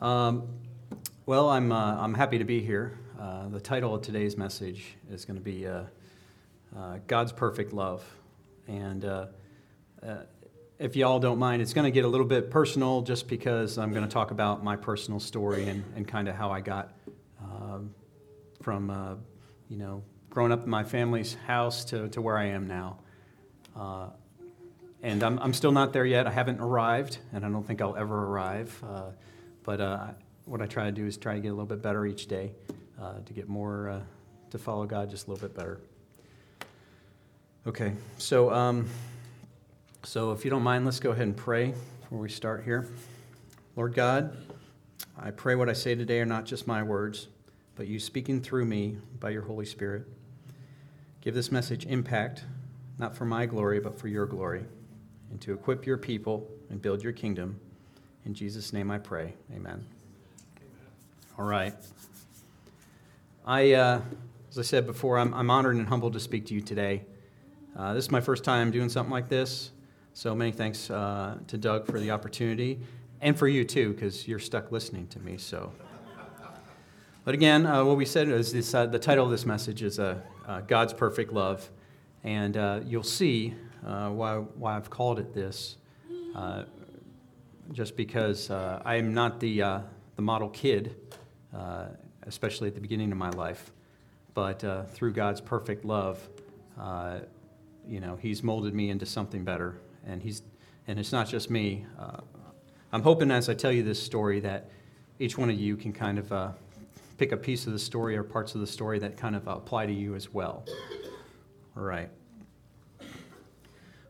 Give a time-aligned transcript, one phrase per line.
[0.00, 0.48] Um,
[1.24, 2.98] well, I'm, uh, I'm happy to be here.
[3.18, 5.84] Uh, the title of today's message is going to be uh,
[6.76, 8.04] uh, God's Perfect Love.
[8.66, 9.26] And uh,
[10.02, 10.16] uh,
[10.78, 13.92] if y'all don't mind, it's going to get a little bit personal just because I'm
[13.92, 16.92] going to talk about my personal story and, and kind of how I got
[17.40, 17.94] um,
[18.62, 19.22] from,
[19.68, 22.98] you know, growing up in my family's house to, to where I am now.
[25.02, 26.26] And I'm, I'm still not there yet.
[26.26, 28.82] I haven't arrived, and I don't think I'll ever arrive.
[29.64, 30.06] But uh,
[30.44, 32.52] what I try to do is try to get a little bit better each day
[33.00, 34.00] uh, to get more, uh,
[34.50, 35.80] to follow God just a little bit better.
[37.66, 38.86] Okay, so, um,
[40.02, 42.86] so if you don't mind, let's go ahead and pray before we start here.
[43.74, 44.36] Lord God,
[45.18, 47.28] I pray what I say today are not just my words,
[47.74, 50.06] but you speaking through me by your Holy Spirit.
[51.22, 52.44] Give this message impact,
[52.98, 54.64] not for my glory, but for your glory
[55.30, 57.58] and to equip your people and build your kingdom.
[58.26, 59.34] In Jesus' name I pray.
[59.54, 59.84] Amen.
[61.38, 61.74] All right.
[63.44, 64.00] I, uh,
[64.48, 67.02] as I said before, I'm, I'm, honored and humbled to speak to you today.
[67.76, 69.72] Uh, this is my first time doing something like this,
[70.14, 72.80] so many thanks uh, to Doug for the opportunity,
[73.20, 75.36] and for you too, because you're stuck listening to me.
[75.36, 75.70] So,
[77.26, 79.98] but again, uh, what we said is this: uh, the title of this message is
[79.98, 80.20] uh,
[80.66, 81.68] "God's Perfect Love,"
[82.22, 85.76] and you'll see why, why I've called it this.
[87.68, 89.80] Uh, just because uh, I am not the, uh,
[90.16, 90.96] the model kid,
[91.54, 91.86] uh,
[92.22, 93.72] especially at the beginning of my life,
[94.34, 96.28] but through God's perfect love,
[97.86, 99.78] you know, He's molded me into something better.
[100.06, 100.42] And, he's,
[100.88, 101.86] and it's not just me.
[102.92, 104.70] I'm hoping as I tell you this story that
[105.18, 106.54] each one of you can kind of
[107.18, 109.86] pick a piece of the story or parts of the story that kind of apply
[109.86, 110.64] to you as well.
[111.76, 112.10] All right.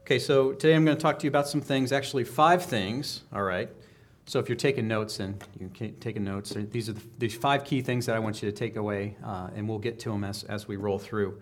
[0.05, 3.23] Okay, so today I'm going to talk to you about some things, actually, five things,
[3.33, 3.71] all right?
[4.27, 6.55] So if you're taking notes, and you can take notes.
[6.55, 9.49] These are the, these five key things that I want you to take away, uh,
[9.57, 11.41] and we'll get to them as, as we roll through.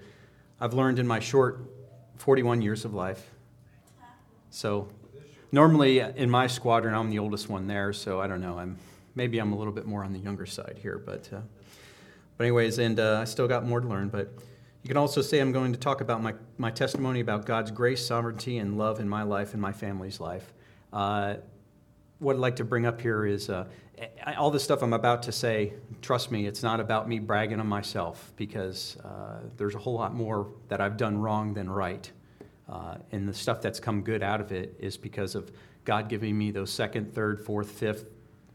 [0.61, 1.59] I've learned in my short
[2.19, 3.33] 41 years of life.
[4.51, 4.89] So
[5.51, 8.61] normally in my squadron, I'm the oldest one there, so I don't know.
[8.61, 8.79] I'm
[9.17, 11.41] maybe I'm a little bit more on the younger side here, but uh,
[12.37, 14.33] but anyways, and uh, I still got more to learn, but.
[14.83, 18.05] You can also say I'm going to talk about my, my testimony about God's grace,
[18.05, 20.53] sovereignty, and love in my life and my family's life.
[20.93, 21.37] Uh,
[22.19, 23.67] what I'd like to bring up here is uh,
[24.37, 27.69] all the stuff I'm about to say, trust me, it's not about me bragging on
[27.69, 32.11] myself because uh, there's a whole lot more that I've done wrong than right.
[32.69, 35.53] Uh, and the stuff that's come good out of it is because of
[35.85, 38.07] God giving me those second, third, fourth, fifth,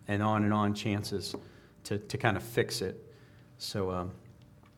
[0.09, 1.35] and on and on chances
[1.85, 3.01] to, to kind of fix it.
[3.57, 4.11] So, um,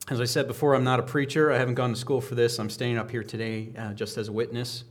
[0.09, 1.51] as I said before, I'm not a preacher.
[1.51, 2.57] I haven't gone to school for this.
[2.57, 4.83] I'm standing up here today uh, just as a witness,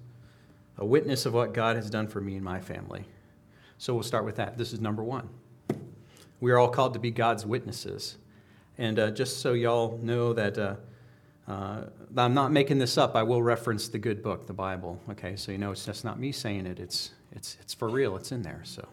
[0.76, 3.04] a witness of what God has done for me and my family.
[3.78, 4.56] So we'll start with that.
[4.56, 5.28] This is number one.
[6.40, 8.16] We are all called to be God's witnesses.
[8.78, 10.76] And uh, just so y'all know that uh,
[11.48, 11.86] uh,
[12.16, 15.00] I'm not making this up, I will reference the good book, the Bible.
[15.10, 18.14] Okay, so you know it's just not me saying it, it's, it's, it's for real,
[18.14, 18.60] it's in there.
[18.62, 18.86] So,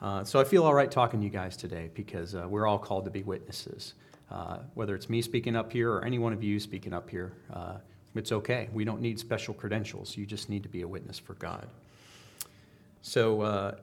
[0.00, 2.78] uh, so I feel all right talking to you guys today because uh, we're all
[2.78, 3.92] called to be witnesses.
[4.32, 7.34] Uh, whether it's me speaking up here or any one of you speaking up here,
[7.52, 7.74] uh,
[8.14, 8.70] it's okay.
[8.72, 10.16] We don't need special credentials.
[10.16, 11.68] You just need to be a witness for God.
[13.02, 13.74] So uh,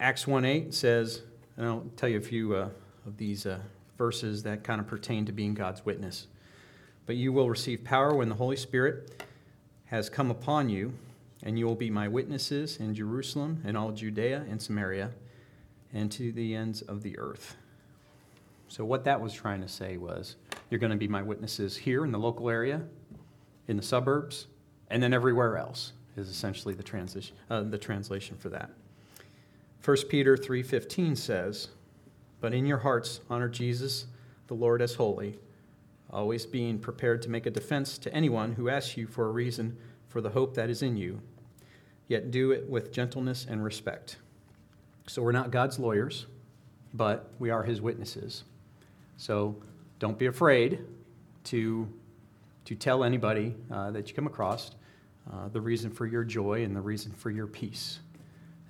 [0.00, 1.20] Acts 1.8 says,
[1.58, 2.68] and I'll tell you a few uh,
[3.06, 3.60] of these uh,
[3.98, 6.26] verses that kind of pertain to being God's witness.
[7.04, 9.22] But you will receive power when the Holy Spirit
[9.86, 10.94] has come upon you,
[11.42, 15.10] and you will be my witnesses in Jerusalem and all Judea and Samaria
[15.92, 17.56] and to the ends of the earth.
[18.72, 20.36] So, what that was trying to say was
[20.70, 22.80] you're going to be my witnesses here in the local area,
[23.68, 24.46] in the suburbs,
[24.88, 28.70] and then everywhere else is essentially the, transition, uh, the translation for that.
[29.84, 31.68] 1 Peter 3:15 says,
[32.40, 34.06] "But in your hearts honor Jesus,
[34.46, 35.38] the Lord as holy,
[36.08, 39.76] always being prepared to make a defense to anyone who asks you for a reason
[40.08, 41.20] for the hope that is in you,
[42.08, 44.16] yet do it with gentleness and respect."
[45.08, 46.24] So we're not God's lawyers,
[46.94, 48.44] but we are his witnesses.
[49.22, 49.54] So
[50.00, 50.80] don't be afraid
[51.44, 51.88] to,
[52.64, 54.72] to tell anybody uh, that you come across
[55.32, 58.00] uh, the reason for your joy and the reason for your peace.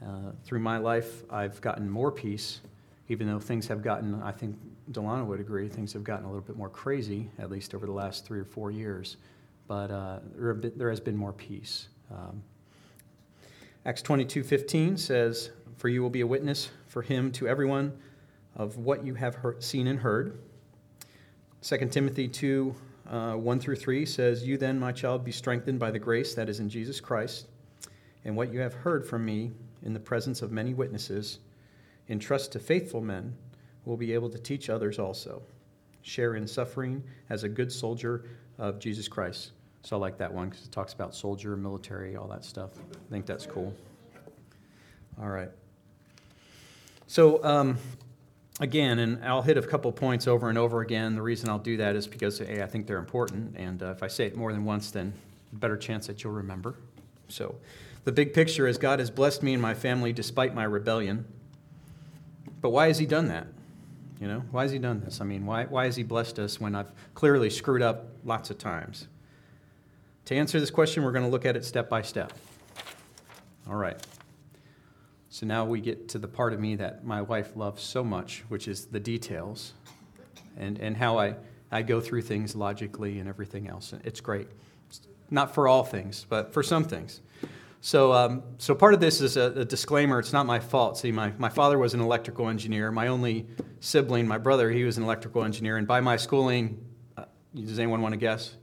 [0.04, 2.60] Uh, through my life, I've gotten more peace,
[3.08, 4.56] even though things have gotten, I think
[4.90, 7.92] Delana would agree, things have gotten a little bit more crazy, at least over the
[7.92, 9.16] last three or four years.
[9.68, 11.88] But uh, there, bit, there, has been more peace.
[12.10, 12.42] Um,
[13.86, 17.94] Acts 22 15 says, For you will be a witness for him to everyone
[18.56, 20.38] of what you have heard, seen and heard.
[21.62, 22.74] 2 Timothy 2
[23.10, 26.48] uh, 1 through 3 says, You then, my child, be strengthened by the grace that
[26.48, 27.46] is in Jesus Christ,
[28.24, 29.50] and what you have heard from me
[29.82, 31.38] in the presence of many witnesses.
[32.08, 33.34] entrust to faithful men
[33.84, 35.42] who will be able to teach others also.
[36.02, 38.24] Share in suffering as a good soldier
[38.58, 39.52] of Jesus Christ.
[39.82, 42.70] So I like that one because it talks about soldier, military, all that stuff.
[42.76, 43.74] I think that's cool.
[45.20, 45.50] All right.
[47.06, 47.78] So, um,
[48.60, 51.14] again, and I'll hit a couple points over and over again.
[51.14, 54.02] The reason I'll do that is because A, I think they're important, and uh, if
[54.02, 55.12] I say it more than once, then
[55.52, 56.76] better chance that you'll remember.
[57.28, 57.56] So,
[58.04, 61.24] the big picture is God has blessed me and my family despite my rebellion.
[62.60, 63.46] But why has He done that?
[64.20, 65.20] You know, why has He done this?
[65.20, 68.58] I mean, why, why has He blessed us when I've clearly screwed up lots of
[68.58, 69.08] times?
[70.26, 72.32] To answer this question, we're going to look at it step by step.
[73.68, 74.00] All right.
[75.32, 78.44] So now we get to the part of me that my wife loves so much,
[78.48, 79.72] which is the details
[80.58, 81.36] and, and how I,
[81.70, 83.94] I go through things logically and everything else.
[84.04, 84.46] It's great.
[85.30, 87.22] Not for all things, but for some things.
[87.80, 90.18] So, um, so part of this is a, a, disclaimer.
[90.18, 90.98] It's not my fault.
[90.98, 92.92] See, my, my father was an electrical engineer.
[92.92, 93.46] My only
[93.80, 95.78] sibling, my brother, he was an electrical engineer.
[95.78, 96.78] And by my schooling,
[97.16, 97.24] uh,
[97.54, 98.54] does anyone want to guess?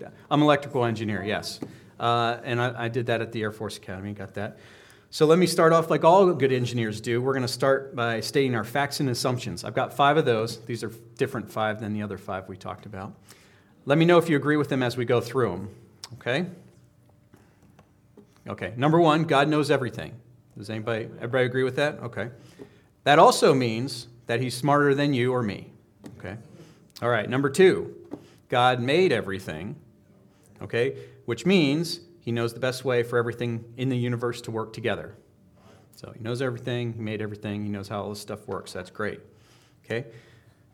[0.00, 0.08] Yeah.
[0.28, 1.60] I'm an electrical engineer, yes.
[2.00, 4.58] Uh, and I, I, did that at the Air Force Academy, got that.
[5.10, 7.22] So let me start off like all good engineers do.
[7.22, 9.64] We're going to start by stating our facts and assumptions.
[9.64, 10.58] I've got five of those.
[10.60, 13.14] These are different five than the other five we talked about.
[13.86, 15.70] Let me know if you agree with them as we go through them.
[16.14, 16.46] Okay?
[18.46, 18.74] Okay.
[18.76, 20.12] Number one, God knows everything.
[20.58, 22.00] Does anybody everybody agree with that?
[22.00, 22.28] Okay.
[23.04, 25.70] That also means that he's smarter than you or me.
[26.18, 26.36] Okay.
[27.00, 27.28] All right.
[27.30, 27.94] Number two,
[28.48, 29.76] God made everything.
[30.60, 34.74] Okay, which means he knows the best way for everything in the universe to work
[34.74, 35.14] together.
[35.96, 38.70] So he knows everything, he made everything, he knows how all this stuff works.
[38.70, 39.20] That's great.
[39.82, 40.04] Okay?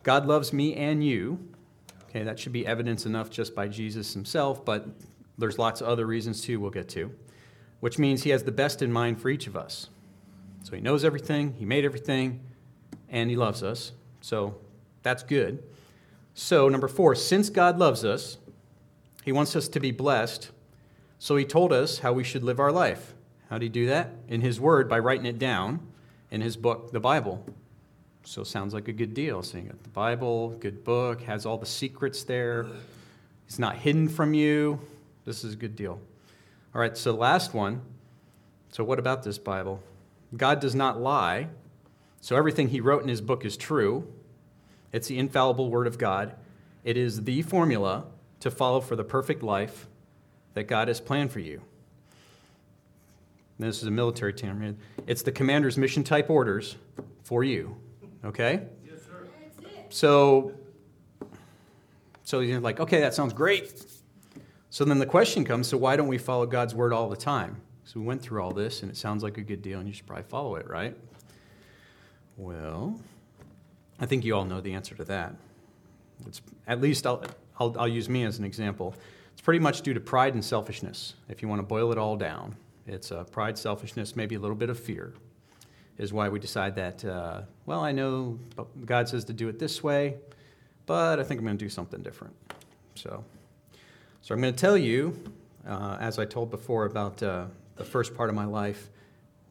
[0.03, 1.39] God loves me and you.
[2.09, 4.89] Okay, that should be evidence enough just by Jesus himself, but
[5.39, 7.12] there's lots of other reasons too we'll get to.
[7.79, 9.91] Which means he has the best in mind for each of us.
[10.65, 12.41] So he knows everything, he made everything,
[13.09, 13.93] and he loves us.
[14.23, 14.57] So
[15.05, 15.62] that's good.
[16.35, 18.39] So, number four, since God loves us,
[19.25, 20.50] he wants us to be blessed
[21.25, 23.15] so he told us how we should live our life.
[23.49, 24.11] How did he do that?
[24.29, 25.81] In his word, by writing it down
[26.31, 27.43] in his book, the Bible.
[28.25, 29.43] So sounds like a good deal.
[29.43, 32.67] So you got the Bible, good book, has all the secrets there.
[33.47, 34.79] It's not hidden from you.
[35.25, 35.99] This is a good deal.
[36.75, 37.81] All right, so last one.
[38.69, 39.81] So what about this Bible?
[40.37, 41.49] God does not lie.
[42.21, 44.06] So everything he wrote in his book is true.
[44.93, 46.35] It's the infallible word of God.
[46.85, 48.05] It is the formula
[48.41, 49.87] to follow for the perfect life
[50.55, 51.61] that God has planned for you.
[53.59, 54.77] This is a military term.
[55.06, 56.77] It's the commander's mission type orders
[57.23, 57.77] for you.
[58.25, 58.62] Okay?
[58.85, 59.29] Yes, sir.
[59.91, 60.53] So,
[62.25, 63.85] so you're like, okay, that sounds great.
[64.71, 67.61] So then the question comes so why don't we follow God's word all the time?
[67.85, 69.95] So we went through all this, and it sounds like a good deal, and you
[69.95, 70.97] should probably follow it, right?
[72.37, 72.99] Well,
[74.00, 75.35] I think you all know the answer to that.
[76.27, 77.23] It's, at least I'll,
[77.61, 78.95] I'll, I'll use me as an example.
[79.35, 82.17] It's pretty much due to pride and selfishness, if you want to boil it all
[82.17, 82.55] down.
[82.87, 85.13] It's uh, pride, selfishness, maybe a little bit of fear,
[85.99, 88.39] is why we decide that, uh, well, I know
[88.87, 90.19] God says to do it this way,
[90.87, 92.33] but I think I'm going to do something different.
[92.95, 93.25] So,
[94.23, 95.21] so I'm going to tell you,
[95.67, 98.89] uh, as I told before, about uh, the first part of my life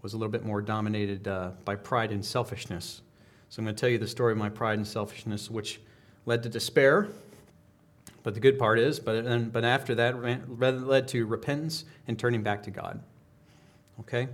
[0.02, 3.02] was a little bit more dominated uh, by pride and selfishness.
[3.50, 5.82] So I'm going to tell you the story of my pride and selfishness, which
[6.26, 7.10] led to despair
[8.24, 10.20] but the good part is, but, then, but after that
[10.60, 13.02] led to repentance and turning back to God.
[14.00, 14.28] Okay?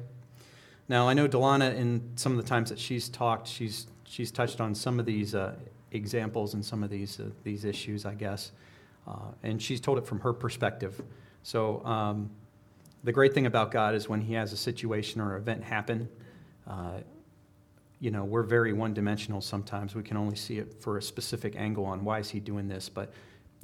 [0.88, 4.62] Now, I know Delana, in some of the times that she's talked, she's, she's touched
[4.62, 5.55] on some of these uh,
[5.91, 8.51] examples and some of these, uh, these issues, I guess.
[9.08, 11.01] Uh, and she's told it from her perspective.
[11.43, 12.29] So, um,
[13.03, 16.10] the great thing about God is when He has a situation or event happen,
[16.67, 17.00] uh,
[18.00, 19.96] you know, we're very one dimensional sometimes.
[19.96, 22.89] We can only see it for a specific angle on why is He doing this.
[22.89, 23.12] But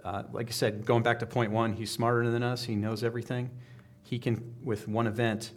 [0.04, 2.64] uh, like I said, going back to point one, he's smarter than us.
[2.64, 3.50] He knows everything.
[4.04, 5.52] He can, with one event,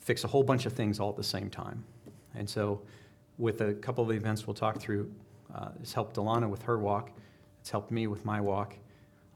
[0.00, 1.84] fix a whole bunch of things all at the same time.
[2.34, 2.82] And so,
[3.38, 5.12] with a couple of events we'll talk through,
[5.54, 7.10] uh, it's helped Delana with her walk.
[7.60, 8.74] It's helped me with my walk,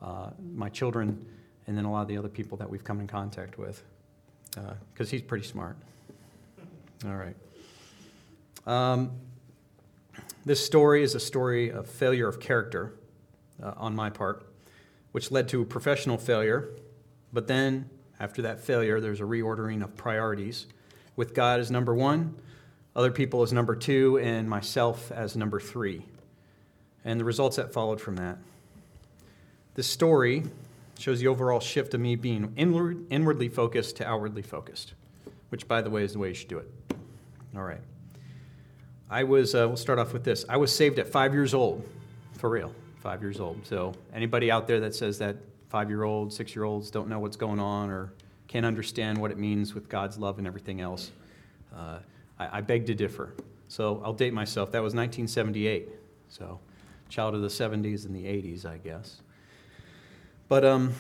[0.03, 1.25] uh, my children,
[1.67, 3.85] and then a lot of the other people that we've come in contact with.
[4.51, 5.77] Because uh, he's pretty smart.
[7.07, 7.37] All right.
[8.67, 9.13] Um,
[10.45, 12.95] this story is a story of failure of character
[13.63, 14.47] uh, on my part,
[15.13, 16.69] which led to a professional failure.
[17.33, 17.89] But then,
[18.19, 20.67] after that failure, there's a reordering of priorities
[21.17, 22.35] with God as number one,
[22.95, 26.05] other people as number two, and myself as number three.
[27.05, 28.39] And the results that followed from that.
[29.75, 30.45] This story
[30.99, 34.95] shows the overall shift of me being inward, inwardly focused to outwardly focused,
[35.49, 36.71] which, by the way, is the way you should do it.
[37.57, 37.81] All right.
[39.09, 40.45] I was, uh, we'll start off with this.
[40.49, 41.89] I was saved at five years old,
[42.35, 43.67] for real, five years old.
[43.67, 45.37] So, anybody out there that says that
[45.69, 48.13] five year olds, six year olds don't know what's going on or
[48.47, 51.11] can't understand what it means with God's love and everything else,
[51.75, 51.99] uh,
[52.39, 53.35] I, I beg to differ.
[53.69, 54.73] So, I'll date myself.
[54.73, 55.89] That was 1978.
[56.29, 56.61] So,
[57.09, 59.23] child of the 70s and the 80s, I guess.
[60.49, 60.93] But um,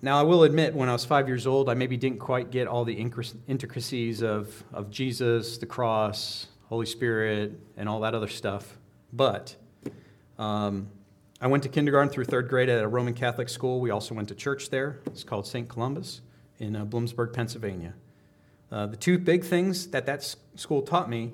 [0.00, 2.68] now, I will admit, when I was five years old, I maybe didn't quite get
[2.68, 8.78] all the intricacies of, of Jesus, the cross, Holy Spirit, and all that other stuff.
[9.12, 9.56] But
[10.38, 10.88] um,
[11.40, 13.80] I went to kindergarten through third grade at a Roman Catholic school.
[13.80, 14.98] We also went to church there.
[15.06, 15.68] It's called St.
[15.68, 16.20] Columba's
[16.58, 17.94] in uh, Bloomsburg, Pennsylvania.
[18.72, 21.32] Uh, the two big things that that school taught me,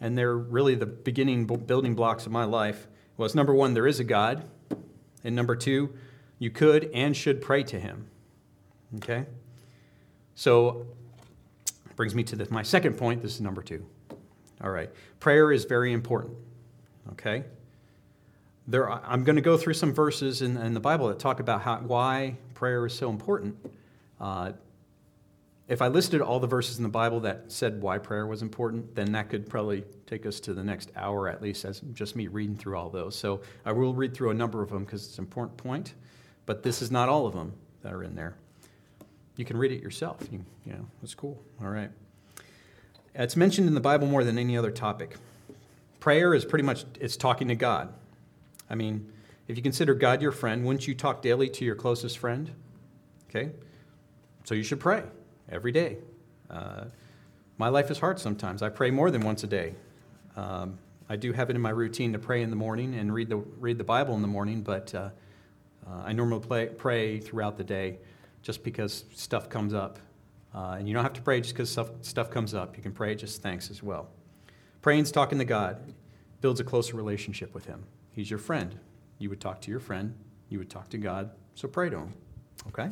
[0.00, 2.86] and they're really the beginning building blocks of my life,
[3.16, 4.44] was number one, there is a God,
[5.24, 5.92] and number two,
[6.38, 8.06] you could and should pray to him.
[8.96, 9.26] Okay?
[10.36, 10.86] So,
[11.96, 13.22] brings me to the, my second point.
[13.22, 13.84] This is number two.
[14.62, 14.90] All right.
[15.20, 16.36] Prayer is very important.
[17.12, 17.44] Okay?
[18.66, 21.62] There, I'm going to go through some verses in, in the Bible that talk about
[21.62, 23.56] how, why prayer is so important.
[24.18, 24.52] Uh,
[25.68, 28.94] if I listed all the verses in the Bible that said why prayer was important,
[28.94, 32.26] then that could probably take us to the next hour at least, as just me
[32.26, 33.16] reading through all those.
[33.16, 35.94] So I will read through a number of them because it's an important point
[36.46, 37.52] but this is not all of them
[37.82, 38.36] that are in there.
[39.36, 40.20] You can read it yourself.
[40.30, 41.42] You, you know, it's cool.
[41.60, 41.90] All right.
[43.14, 45.16] It's mentioned in the Bible more than any other topic.
[46.00, 47.92] Prayer is pretty much it's talking to God.
[48.74, 49.08] I mean,
[49.46, 52.50] if you consider God your friend, wouldn't you talk daily to your closest friend?
[53.30, 53.50] Okay,
[54.42, 55.04] so you should pray
[55.48, 55.98] every day.
[56.50, 56.86] Uh,
[57.56, 58.62] my life is hard sometimes.
[58.62, 59.76] I pray more than once a day.
[60.34, 60.76] Um,
[61.08, 63.36] I do have it in my routine to pray in the morning and read the
[63.36, 65.10] read the Bible in the morning, but uh,
[65.86, 67.98] uh, I normally play, pray throughout the day
[68.42, 70.00] just because stuff comes up.
[70.52, 72.76] Uh, and you don't have to pray just because stuff, stuff comes up.
[72.76, 74.08] You can pray just thanks as well.
[74.82, 75.94] Praying's talking to God
[76.40, 77.84] builds a closer relationship with Him.
[78.14, 78.78] He's your friend.
[79.18, 80.14] You would talk to your friend,
[80.48, 82.14] you would talk to God, so pray to Him.
[82.68, 82.90] Okay?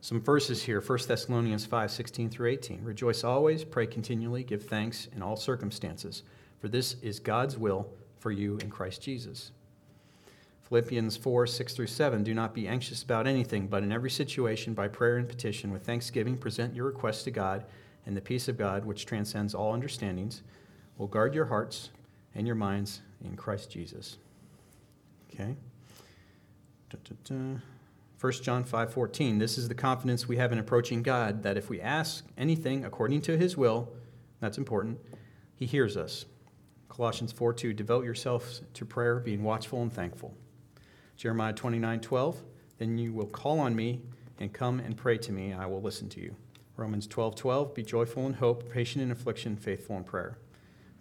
[0.00, 2.84] Some verses here 1 Thessalonians 5 16 through 18.
[2.84, 6.22] Rejoice always, pray continually, give thanks in all circumstances,
[6.60, 7.88] for this is God's will
[8.18, 9.50] for you in Christ Jesus.
[10.68, 12.22] Philippians 4 6 through 7.
[12.22, 15.84] Do not be anxious about anything, but in every situation, by prayer and petition, with
[15.84, 17.64] thanksgiving, present your requests to God,
[18.06, 20.42] and the peace of God, which transcends all understandings,
[20.98, 21.90] will guard your hearts
[22.34, 24.18] and your minds in Christ Jesus.
[25.32, 25.56] Okay?
[26.90, 27.60] Da, da, da.
[28.20, 31.80] 1 John 5:14 This is the confidence we have in approaching God that if we
[31.80, 33.92] ask anything according to his will
[34.40, 34.98] that's important
[35.56, 36.24] he hears us
[36.88, 40.34] Colossians 4:2 Devote yourselves to prayer being watchful and thankful
[41.16, 42.42] Jeremiah 29 12,
[42.78, 44.02] then you will call on me
[44.38, 46.34] and come and pray to me, and I will listen to you.
[46.76, 50.38] Romans 12 12, be joyful in hope, patient in affliction, faithful in prayer.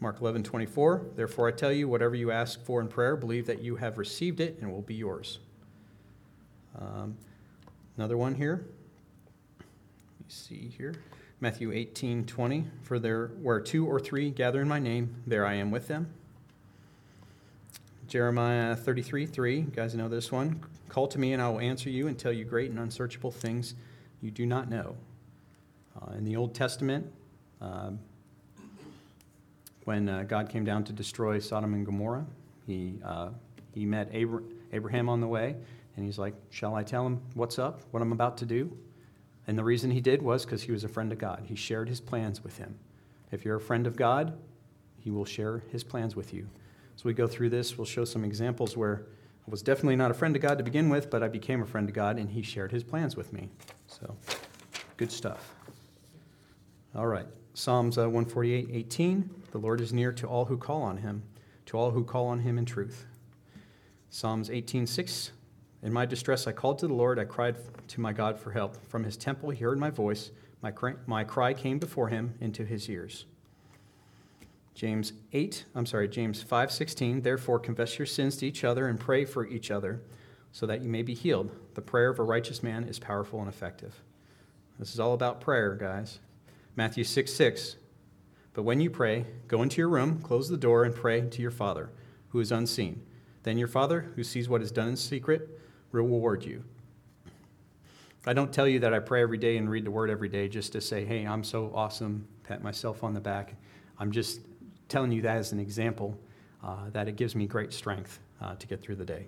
[0.03, 3.61] Mark 11 24, therefore I tell you, whatever you ask for in prayer, believe that
[3.61, 5.39] you have received it and will be yours.
[6.77, 7.15] Um,
[7.95, 8.65] another one here.
[9.59, 9.65] Let
[10.19, 10.95] me see here.
[11.39, 15.53] Matthew 18 20, for there where two or three gather in my name, there I
[15.53, 16.13] am with them.
[18.09, 20.65] Jeremiah 33 3, you guys know this one.
[20.89, 23.73] Call to me, and I will answer you and tell you great and unsearchable things
[24.21, 24.97] you do not know.
[25.95, 27.09] Uh, in the Old Testament,
[27.61, 27.91] uh,
[29.85, 32.25] when uh, God came down to destroy Sodom and Gomorrah,
[32.65, 33.29] he, uh,
[33.73, 35.55] he met Abra- Abraham on the way,
[35.95, 38.75] and he's like, Shall I tell him what's up, what I'm about to do?
[39.47, 41.43] And the reason he did was because he was a friend of God.
[41.47, 42.79] He shared his plans with him.
[43.31, 44.37] If you're a friend of God,
[44.99, 46.47] he will share his plans with you.
[46.95, 49.05] So we go through this, we'll show some examples where
[49.45, 51.65] I was definitely not a friend of God to begin with, but I became a
[51.65, 53.49] friend of God and he shared his plans with me.
[53.87, 54.15] So,
[54.95, 55.53] good stuff.
[56.95, 57.25] All right.
[57.53, 59.29] Psalms uh, 148 18.
[59.51, 61.23] The Lord is near to all who call on him,
[61.67, 63.05] to all who call on him in truth.
[64.09, 65.31] Psalms 18 6.
[65.83, 67.19] In my distress, I called to the Lord.
[67.19, 67.57] I cried
[67.89, 68.77] to my God for help.
[68.87, 70.31] From his temple, he heard my voice.
[70.61, 73.25] My cry, my cry came before him into his ears.
[74.73, 79.25] James 8, I'm sorry, James 5:16, therefore confess your sins to each other and pray
[79.25, 80.01] for each other
[80.51, 81.51] so that you may be healed.
[81.75, 84.01] The prayer of a righteous man is powerful and effective.
[84.79, 86.19] This is all about prayer, guys.
[86.75, 87.75] Matthew 6, 6.
[88.53, 91.51] But when you pray, go into your room, close the door, and pray to your
[91.51, 91.89] Father,
[92.29, 93.03] who is unseen.
[93.43, 95.59] Then your Father, who sees what is done in secret,
[95.91, 96.63] will reward you.
[98.25, 100.47] I don't tell you that I pray every day and read the Word every day
[100.47, 103.55] just to say, hey, I'm so awesome, pat myself on the back.
[103.99, 104.41] I'm just
[104.87, 106.17] telling you that as an example
[106.63, 109.25] uh, that it gives me great strength uh, to get through the day.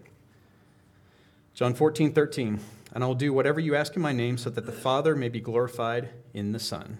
[1.53, 2.59] John 14, 13.
[2.93, 5.39] And I'll do whatever you ask in my name so that the Father may be
[5.39, 6.97] glorified in the Son.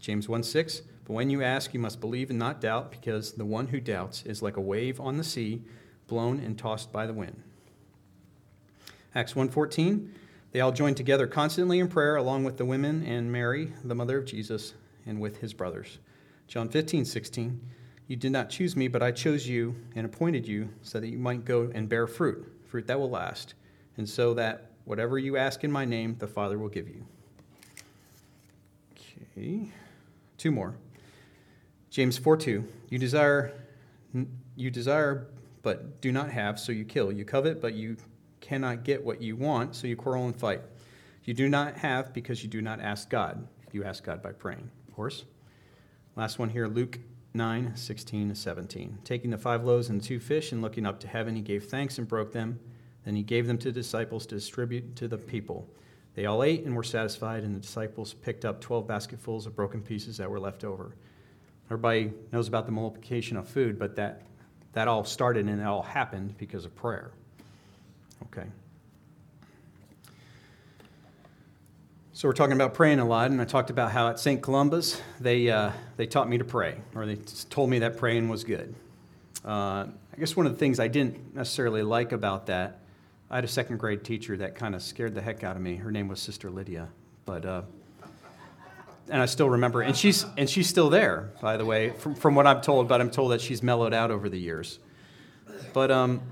[0.00, 0.82] James 1 6.
[1.04, 4.22] But when you ask, you must believe and not doubt, because the one who doubts
[4.24, 5.62] is like a wave on the sea,
[6.06, 7.42] blown and tossed by the wind.
[9.14, 10.08] Acts 1:14
[10.52, 14.18] They all joined together constantly in prayer along with the women and Mary, the mother
[14.18, 14.74] of Jesus,
[15.06, 15.98] and with his brothers.
[16.46, 17.60] John 15:16
[18.06, 21.18] You did not choose me, but I chose you and appointed you so that you
[21.18, 23.54] might go and bear fruit, fruit that will last,
[23.96, 27.06] and so that whatever you ask in my name, the Father will give you.
[29.36, 29.72] Okay.
[30.40, 30.74] Two more.
[31.90, 32.66] James 4 2.
[32.88, 33.52] You desire,
[34.56, 35.26] you desire,
[35.60, 37.12] but do not have, so you kill.
[37.12, 37.98] You covet, but you
[38.40, 40.62] cannot get what you want, so you quarrel and fight.
[41.24, 43.46] You do not have because you do not ask God.
[43.72, 44.70] You ask God by praying.
[44.88, 45.26] Of course.
[46.16, 46.98] Last one here, Luke
[47.34, 48.98] 9, 16 17.
[49.04, 51.98] Taking the five loaves and two fish and looking up to heaven, he gave thanks
[51.98, 52.58] and broke them.
[53.04, 55.68] Then he gave them to disciples to distribute to the people.
[56.14, 59.80] They all ate and were satisfied, and the disciples picked up 12 basketfuls of broken
[59.80, 60.94] pieces that were left over.
[61.66, 64.22] Everybody knows about the multiplication of food, but that,
[64.72, 67.12] that all started and it all happened because of prayer.
[68.24, 68.46] Okay.
[72.12, 74.42] So we're talking about praying a lot, and I talked about how at St.
[74.42, 78.44] Columba's they, uh, they taught me to pray, or they told me that praying was
[78.44, 78.74] good.
[79.42, 82.79] Uh, I guess one of the things I didn't necessarily like about that,
[83.30, 85.76] I had a second grade teacher that kind of scared the heck out of me.
[85.76, 86.88] Her name was Sister Lydia,
[87.26, 87.62] but uh,
[89.08, 89.82] and I still remember.
[89.82, 92.88] And she's and she's still there, by the way, from, from what I'm told.
[92.88, 94.80] But I'm told that she's mellowed out over the years.
[95.72, 96.22] But um,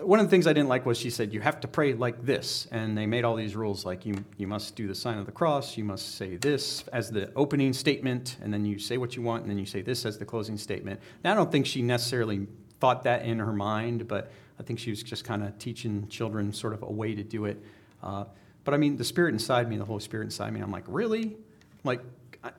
[0.00, 2.24] one of the things I didn't like was she said you have to pray like
[2.24, 5.26] this, and they made all these rules like you you must do the sign of
[5.26, 9.14] the cross, you must say this as the opening statement, and then you say what
[9.14, 11.00] you want, and then you say this as the closing statement.
[11.22, 12.46] Now I don't think she necessarily
[12.80, 16.52] thought that in her mind, but I think she was just kind of teaching children
[16.52, 17.60] sort of a way to do it.
[18.02, 18.26] Uh,
[18.62, 21.36] but I mean, the Spirit inside me, the Holy Spirit inside me, I'm like, really?
[21.84, 22.00] like,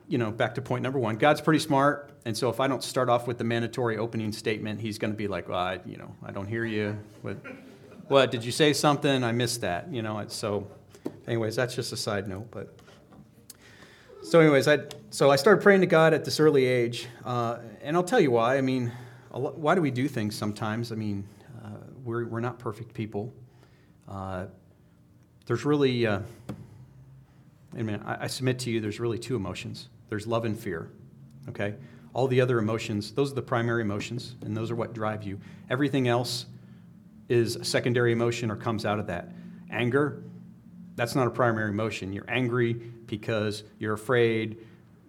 [0.08, 2.82] you know, back to point number one, God's pretty smart, and so if I don't
[2.82, 5.96] start off with the mandatory opening statement, He's going to be like, well, I, you
[5.96, 6.98] know, I don't hear you.
[7.22, 7.38] What,
[8.08, 9.24] what did you say something?
[9.24, 9.92] I missed that.
[9.92, 10.68] You know, so,
[11.26, 12.74] anyways, that's just a side note, but.
[14.24, 14.78] So, anyways, I
[15.10, 18.30] so I started praying to God at this early age, uh, and I'll tell you
[18.30, 18.56] why.
[18.56, 18.92] I mean,
[19.30, 20.92] why do we do things sometimes?
[20.92, 21.26] I mean,
[22.04, 23.32] we're we're not perfect people.
[24.08, 24.46] Uh,
[25.46, 26.20] there's really uh,
[27.76, 30.90] I mean, I, I submit to you there's really two emotions there's love and fear,
[31.48, 31.74] okay?
[32.12, 35.40] All the other emotions, those are the primary emotions, and those are what drive you.
[35.70, 36.44] Everything else
[37.30, 39.30] is a secondary emotion or comes out of that.
[39.70, 40.22] Anger,
[40.96, 42.12] that's not a primary emotion.
[42.12, 44.58] You're angry because you're afraid,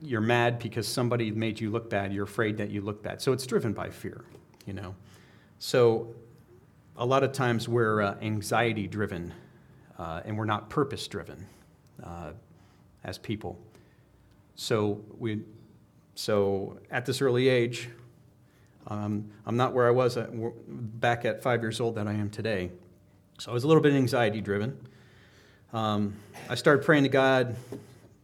[0.01, 3.21] you're mad because somebody made you look bad, you're afraid that you look bad.
[3.21, 4.23] So it's driven by fear,
[4.65, 4.95] you know?
[5.59, 6.15] So
[6.97, 9.33] a lot of times we're uh, anxiety driven
[9.97, 11.45] uh, and we're not purpose driven.
[12.03, 12.31] Uh,
[13.03, 13.59] as people.
[14.55, 15.41] So we,
[16.15, 17.89] so at this early age,
[18.87, 20.29] um, I'm not where I was at,
[20.99, 22.71] back at five years old that I am today.
[23.39, 24.77] So I was a little bit anxiety driven.
[25.73, 26.15] Um,
[26.49, 27.55] I started praying to God,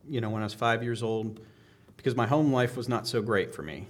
[0.07, 1.39] you know, when I was five years old,
[1.97, 3.87] because my home life was not so great for me.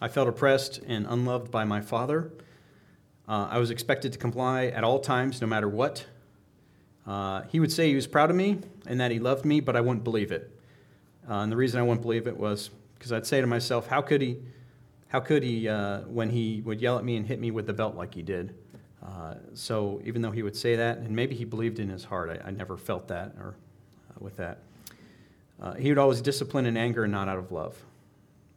[0.00, 2.30] I felt oppressed and unloved by my father.
[3.28, 6.06] Uh, I was expected to comply at all times, no matter what.
[7.06, 9.76] Uh, he would say he was proud of me and that he loved me, but
[9.76, 10.50] I wouldn't believe it.
[11.28, 14.00] Uh, and the reason I wouldn't believe it was because I'd say to myself, how
[14.00, 14.38] could he,
[15.08, 17.74] how could he, uh, when he would yell at me and hit me with the
[17.74, 18.54] belt like he did?
[19.04, 22.30] Uh, so even though he would say that, and maybe he believed in his heart,
[22.30, 23.56] I, I never felt that or
[24.10, 24.58] uh, with that.
[25.78, 27.76] He would always discipline in anger and not out of love.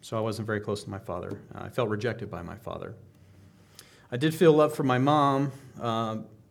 [0.02, 1.40] So I wasn't very close to my father.
[1.54, 2.96] I felt rejected by my father.
[4.12, 5.52] I did feel love for my mom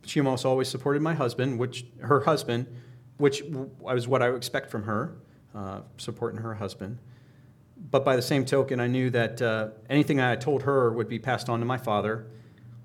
[0.04, 2.66] she almost always supported my husband, which her husband,
[3.18, 3.42] which
[3.78, 5.14] was what I would expect from her,
[5.54, 6.98] uh, supporting her husband.
[7.90, 11.18] But by the same token, I knew that uh, anything I told her would be
[11.18, 12.26] passed on to my father.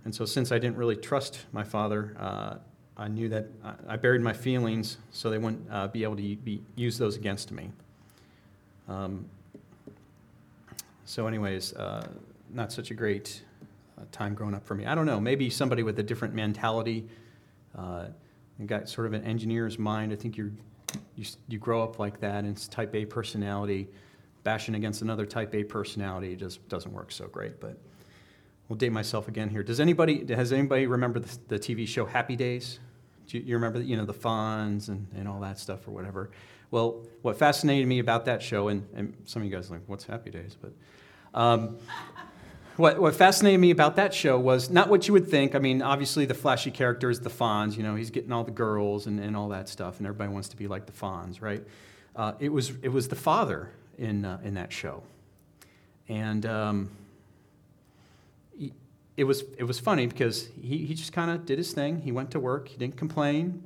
[0.04, 2.56] And so, since I didn't really trust my father, uh,
[2.96, 3.48] I knew that
[3.88, 7.52] I buried my feelings so they wouldn't uh, be able to be, use those against
[7.52, 7.72] me.
[8.88, 9.26] Um,
[11.06, 12.08] so, anyways, uh,
[12.54, 13.42] not such a great
[14.12, 14.86] time growing up for me.
[14.86, 17.08] I don't know, maybe somebody with a different mentality,
[17.78, 18.08] uh,
[18.66, 20.14] got sort of an engineer's mind.
[20.14, 20.54] I think you
[21.16, 23.88] you, you grow up like that, and it's type A personality,
[24.44, 27.60] bashing against another type A personality just doesn't work so great.
[27.60, 27.78] But
[28.70, 29.64] we'll date myself again here.
[29.64, 32.80] Does anybody, has anybody remember the, the TV show Happy Days?
[33.28, 36.32] Do you, you remember, you know, the Fonz and, and all that stuff or whatever?
[36.72, 39.84] Well, what fascinated me about that show, and, and some of you guys are like,
[39.88, 40.58] what's Happy Days?
[40.60, 40.74] But
[41.34, 41.78] um,
[42.78, 45.56] what, what fascinated me about that show was not what you would think.
[45.56, 47.78] I mean, obviously, the flashy character is the Fonz.
[47.78, 50.50] You know, he's getting all the girls and, and all that stuff, and everybody wants
[50.50, 51.64] to be like the Fonz, right?
[52.16, 55.04] Uh, it, was, it was the father in, uh, in that show.
[56.08, 56.92] And um,
[58.58, 58.74] he,
[59.18, 62.02] it, was, it was funny because he, he just kind of did his thing.
[62.02, 63.64] He went to work, he didn't complain.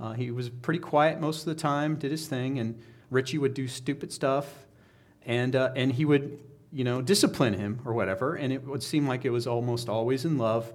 [0.00, 3.54] Uh, he was pretty quiet most of the time, did his thing, and Richie would
[3.54, 4.66] do stupid stuff,
[5.26, 6.38] and, uh, and he would,
[6.72, 10.24] you know, discipline him or whatever, and it would seem like it was almost always
[10.24, 10.72] in love.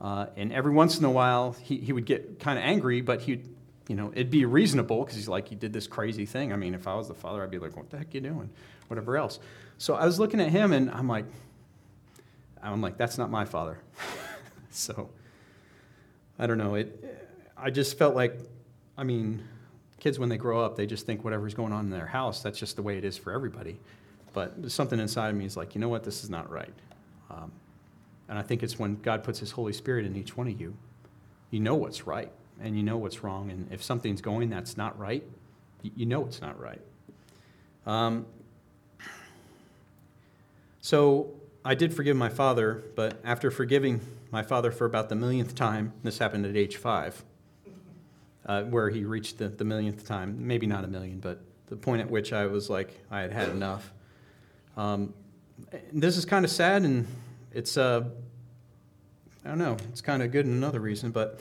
[0.00, 3.20] Uh, and every once in a while, he, he would get kind of angry, but
[3.22, 3.48] he'd,
[3.88, 6.52] you know, it'd be reasonable because he's like, he did this crazy thing.
[6.52, 8.50] I mean, if I was the father, I'd be like, what the heck you doing?
[8.88, 9.38] Whatever else.
[9.78, 11.26] So I was looking at him, and I'm like,
[12.62, 13.78] I'm like, that's not my father.
[14.70, 15.10] so
[16.38, 16.76] I don't know.
[16.76, 17.04] It,
[17.56, 18.38] I just felt like,
[18.96, 19.42] I mean,
[19.98, 22.58] kids when they grow up, they just think whatever's going on in their house, that's
[22.58, 23.78] just the way it is for everybody.
[24.32, 26.72] But something inside of me is like, you know what, this is not right.
[27.30, 27.52] Um,
[28.28, 30.74] and I think it's when God puts His Holy Spirit in each one of you,
[31.50, 33.50] you know what's right and you know what's wrong.
[33.50, 35.24] And if something's going that's not right,
[35.82, 36.80] you know it's not right.
[37.86, 38.26] Um,
[40.80, 41.30] so
[41.64, 45.92] I did forgive my father, but after forgiving my father for about the millionth time,
[46.02, 47.22] this happened at age five,
[48.46, 52.00] uh, where he reached the, the millionth time, maybe not a million, but the point
[52.00, 53.92] at which I was like, I had had enough.
[54.76, 55.12] Um,
[55.92, 57.06] this is kind of sad, and
[57.52, 58.04] it's, uh,
[59.44, 61.40] I don't know, it's kind of good in another reason, but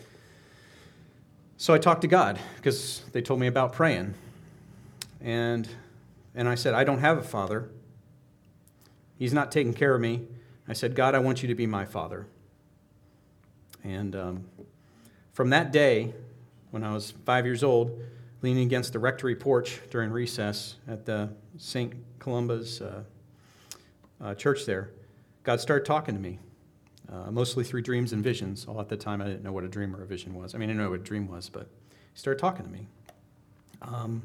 [1.58, 4.16] so I talked to God because they told me about praying.
[5.22, 5.70] And,
[6.34, 7.70] and I said, I don't have a father.
[9.20, 10.22] He's not taking care of me.
[10.68, 12.26] I said, God, I want you to be my father.
[13.84, 14.46] And um,
[15.34, 16.14] from that day,
[16.72, 18.00] when I was five years old,
[18.42, 21.94] leaning against the rectory porch during recess at the St.
[22.18, 23.04] Columba's uh,
[24.24, 24.92] uh, church there,
[25.44, 26.40] God started talking to me,
[27.12, 28.66] uh, mostly through dreams and visions.
[28.68, 30.54] All at the time, I didn't know what a dream or a vision was.
[30.54, 31.68] I mean, I didn't know what a dream was, but
[32.14, 32.88] He started talking to me.
[33.82, 34.24] Um,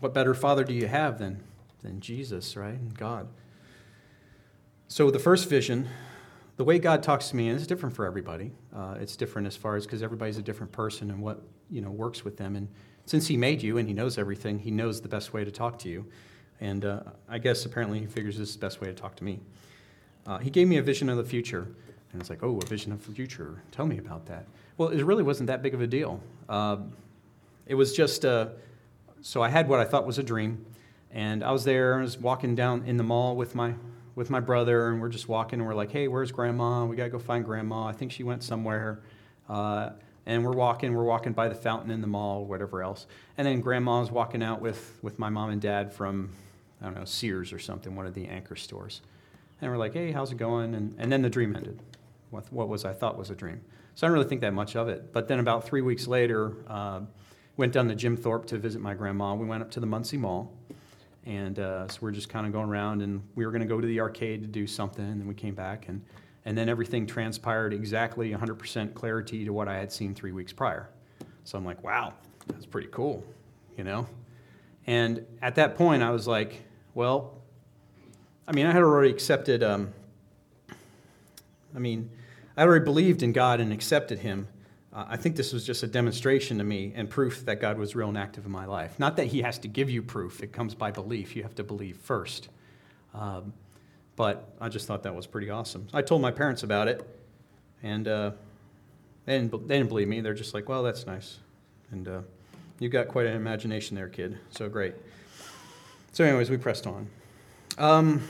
[0.00, 1.42] what better father do you have than,
[1.82, 2.74] than Jesus, right?
[2.74, 3.28] And God.
[4.88, 5.88] So, the first vision,
[6.56, 8.52] the way God talks to me is different for everybody.
[8.74, 11.90] Uh, it's different as far as because everybody's a different person and what you know
[11.90, 12.56] works with them.
[12.56, 12.68] And
[13.06, 15.78] since He made you and He knows everything, He knows the best way to talk
[15.80, 16.06] to you.
[16.60, 19.24] And uh, I guess apparently He figures this is the best way to talk to
[19.24, 19.40] me.
[20.26, 21.68] Uh, he gave me a vision of the future.
[22.12, 23.62] And it's like, oh, a vision of the future.
[23.70, 24.46] Tell me about that.
[24.76, 26.20] Well, it really wasn't that big of a deal.
[26.48, 26.78] Uh,
[27.66, 28.48] it was just, uh,
[29.20, 30.64] so I had what I thought was a dream.
[31.10, 33.74] And I was there, I was walking down in the mall with my
[34.18, 36.84] with my brother, and we're just walking, and we're like, hey, where's grandma?
[36.84, 37.86] We got to go find grandma.
[37.86, 38.98] I think she went somewhere.
[39.48, 39.90] Uh,
[40.26, 43.06] and we're walking, we're walking by the fountain in the mall, whatever else.
[43.38, 46.30] And then grandma's walking out with, with my mom and dad from,
[46.80, 49.00] I don't know, Sears or something, one of the anchor stores.
[49.60, 50.74] And we're like, hey, how's it going?
[50.74, 51.80] And, and then the dream ended.
[52.30, 53.60] What, what was I thought was a dream.
[53.94, 55.12] So I don't really think that much of it.
[55.12, 57.00] But then about three weeks later, uh,
[57.56, 59.34] went down to Jim Thorpe to visit my grandma.
[59.34, 60.52] We went up to the Muncie Mall.
[61.26, 63.80] And uh, so we're just kind of going around, and we were going to go
[63.80, 66.02] to the arcade to do something, and then we came back, and,
[66.46, 70.88] and then everything transpired exactly 100% clarity to what I had seen three weeks prior.
[71.44, 72.14] So I'm like, wow,
[72.46, 73.22] that's pretty cool,
[73.76, 74.06] you know?
[74.86, 76.62] And at that point, I was like,
[76.98, 77.32] well,
[78.48, 79.92] I mean, I had already accepted, um,
[81.72, 82.10] I mean,
[82.56, 84.48] I already believed in God and accepted Him.
[84.92, 87.94] Uh, I think this was just a demonstration to me and proof that God was
[87.94, 88.98] real and active in my life.
[88.98, 91.36] Not that He has to give you proof, it comes by belief.
[91.36, 92.48] You have to believe first.
[93.14, 93.52] Um,
[94.16, 95.86] but I just thought that was pretty awesome.
[95.94, 97.08] I told my parents about it,
[97.80, 98.32] and uh,
[99.24, 100.20] they, didn't, they didn't believe me.
[100.20, 101.38] They're just like, well, that's nice.
[101.92, 102.20] And uh,
[102.80, 104.36] you've got quite an imagination there, kid.
[104.50, 104.94] So great.
[106.18, 107.08] So, anyways, we pressed on.
[107.78, 108.24] Um,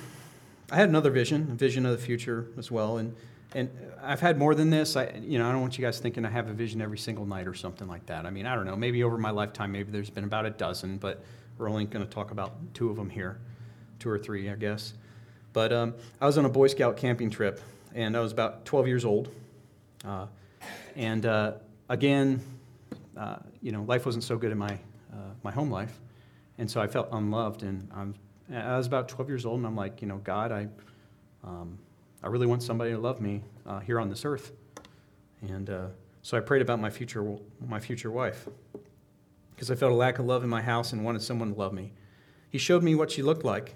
[0.71, 3.17] I had another vision, a vision of the future as well, and
[3.55, 3.71] and
[4.03, 4.95] I've had more than this.
[4.95, 7.25] I, you know, I don't want you guys thinking I have a vision every single
[7.25, 8.27] night or something like that.
[8.27, 8.77] I mean, I don't know.
[8.77, 11.25] Maybe over my lifetime, maybe there's been about a dozen, but
[11.57, 13.39] we're only going to talk about two of them here,
[14.01, 14.93] two or three, I guess.
[15.55, 17.59] But um, I was on a Boy Scout camping trip,
[17.95, 19.31] and I was about 12 years old.
[20.05, 20.27] Uh,
[20.95, 21.53] and uh,
[21.89, 22.43] again,
[23.17, 24.75] uh, you know, life wasn't so good in my
[25.11, 25.99] uh, my home life,
[26.59, 27.63] and so I felt unloved.
[27.63, 28.15] And I'm,
[28.53, 30.69] I was about 12 years old, and I'm like, you know, God, I.
[31.45, 31.79] Um,
[32.23, 34.53] I really want somebody to love me uh, here on this earth.
[35.41, 35.87] And uh,
[36.23, 38.49] so I prayed about my future, my future wife
[39.55, 41.73] because I felt a lack of love in my house and wanted someone to love
[41.73, 41.93] me.
[42.51, 43.75] He showed me what she looked like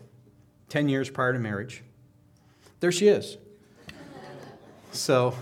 [0.69, 1.83] 10 years prior to marriage.
[2.81, 3.37] There she is.
[4.93, 5.35] so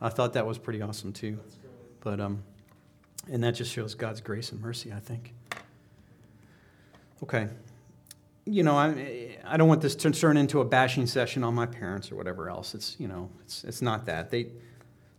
[0.00, 1.38] I thought that was pretty awesome too.
[2.00, 2.42] But, um,
[3.30, 5.34] and that just shows God's grace and mercy, I think.
[7.22, 7.48] Okay
[8.50, 11.66] you know, I, I don't want this to turn into a bashing session on my
[11.66, 12.74] parents or whatever else.
[12.74, 14.30] It's, you know, it's, it's not that.
[14.30, 14.46] They,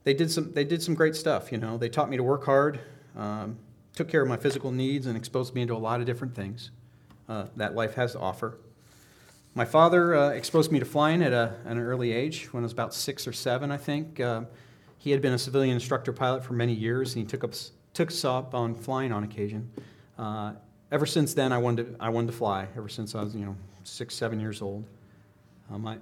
[0.04, 1.78] they, did some, they did some great stuff, you know.
[1.78, 2.80] They taught me to work hard,
[3.16, 3.60] um,
[3.96, 6.72] took care of my physical needs, and exposed me to a lot of different things
[7.28, 8.58] uh, that life has to offer.
[9.54, 12.66] my father uh, exposed me to flying at, a, at, an early age when I
[12.66, 14.20] was about six or seven, I think.
[14.20, 14.44] Uh,
[14.98, 17.54] he had been a civilian instructor pilot for many years, and he took, up,
[17.94, 19.70] took us up on flying on occasion.
[20.18, 20.54] Uh,
[20.92, 23.46] ever since then, I wanted, to, I wanted to fly, ever since I was, you
[23.46, 24.86] know, six, seven years old.
[25.72, 25.98] Um, I,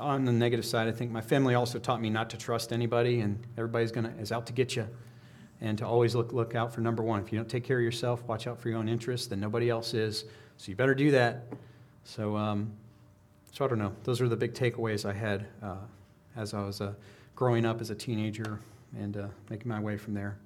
[0.00, 3.20] on the negative side, I think my family also taught me not to trust anybody,
[3.20, 4.88] and everybody's gonna is out to get you,
[5.60, 7.22] and to always look look out for number one.
[7.22, 9.70] If you don't take care of yourself, watch out for your own interests, then nobody
[9.70, 10.24] else is.
[10.56, 11.44] So you better do that.
[12.04, 12.72] So, um,
[13.52, 13.92] so I don't know.
[14.02, 15.76] Those are the big takeaways I had uh,
[16.36, 16.94] as I was uh,
[17.36, 18.60] growing up as a teenager
[18.98, 20.36] and uh, making my way from there.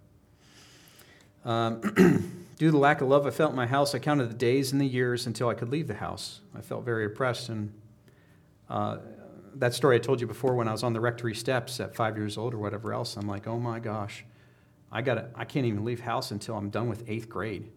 [1.44, 4.34] Um, due to the lack of love I felt in my house, I counted the
[4.34, 6.40] days and the years until I could leave the house.
[6.54, 7.72] I felt very oppressed and
[8.68, 8.98] uh,
[9.54, 12.16] that story I told you before when I was on the rectory steps at five
[12.16, 14.24] years old or whatever else, I'm like, oh my gosh,
[14.92, 17.70] I gotta, I can't even leave house until I'm done with eighth grade.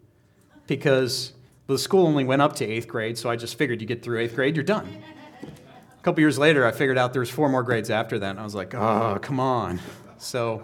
[0.68, 1.34] Because
[1.68, 4.20] the school only went up to eighth grade, so I just figured you get through
[4.20, 4.88] eighth grade, you're done.
[5.44, 8.40] A couple years later, I figured out there was four more grades after that, and
[8.40, 9.80] I was like, oh, come on.
[10.18, 10.64] So,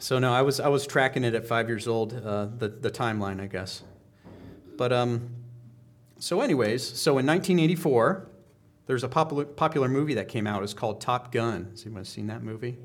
[0.00, 2.90] so no, I was, I was tracking it at five years old, uh, the, the
[2.90, 3.82] timeline, I guess.
[4.76, 5.28] But, um,
[6.18, 8.26] so anyways, so in 1984,
[8.86, 10.62] there's a popular, popular movie that came out.
[10.62, 11.68] It's called Top Gun.
[11.70, 12.78] Has anyone seen that movie?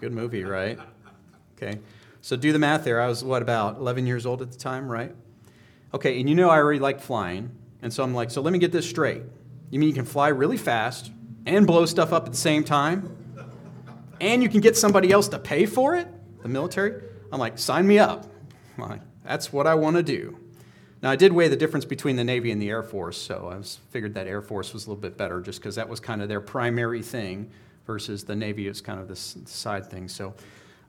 [0.00, 0.78] Good movie, right?
[1.56, 1.78] Okay.
[2.22, 3.00] So do the math there.
[3.00, 5.14] I was, what, about 11 years old at the time, right?
[5.94, 7.50] Okay, and you know I already like flying.
[7.82, 9.22] And so I'm like, so let me get this straight.
[9.70, 11.12] You mean you can fly really fast
[11.46, 13.14] and blow stuff up at the same time?
[14.20, 16.08] And you can get somebody else to pay for it?
[16.42, 17.02] The military?
[17.32, 18.26] I'm like, sign me up.
[18.76, 20.38] Like, That's what I want to do.
[21.02, 23.56] Now, I did weigh the difference between the Navy and the Air Force, so I
[23.56, 26.22] was, figured that Air Force was a little bit better just because that was kind
[26.22, 27.50] of their primary thing
[27.86, 30.08] versus the Navy is kind of this side thing.
[30.08, 30.34] So,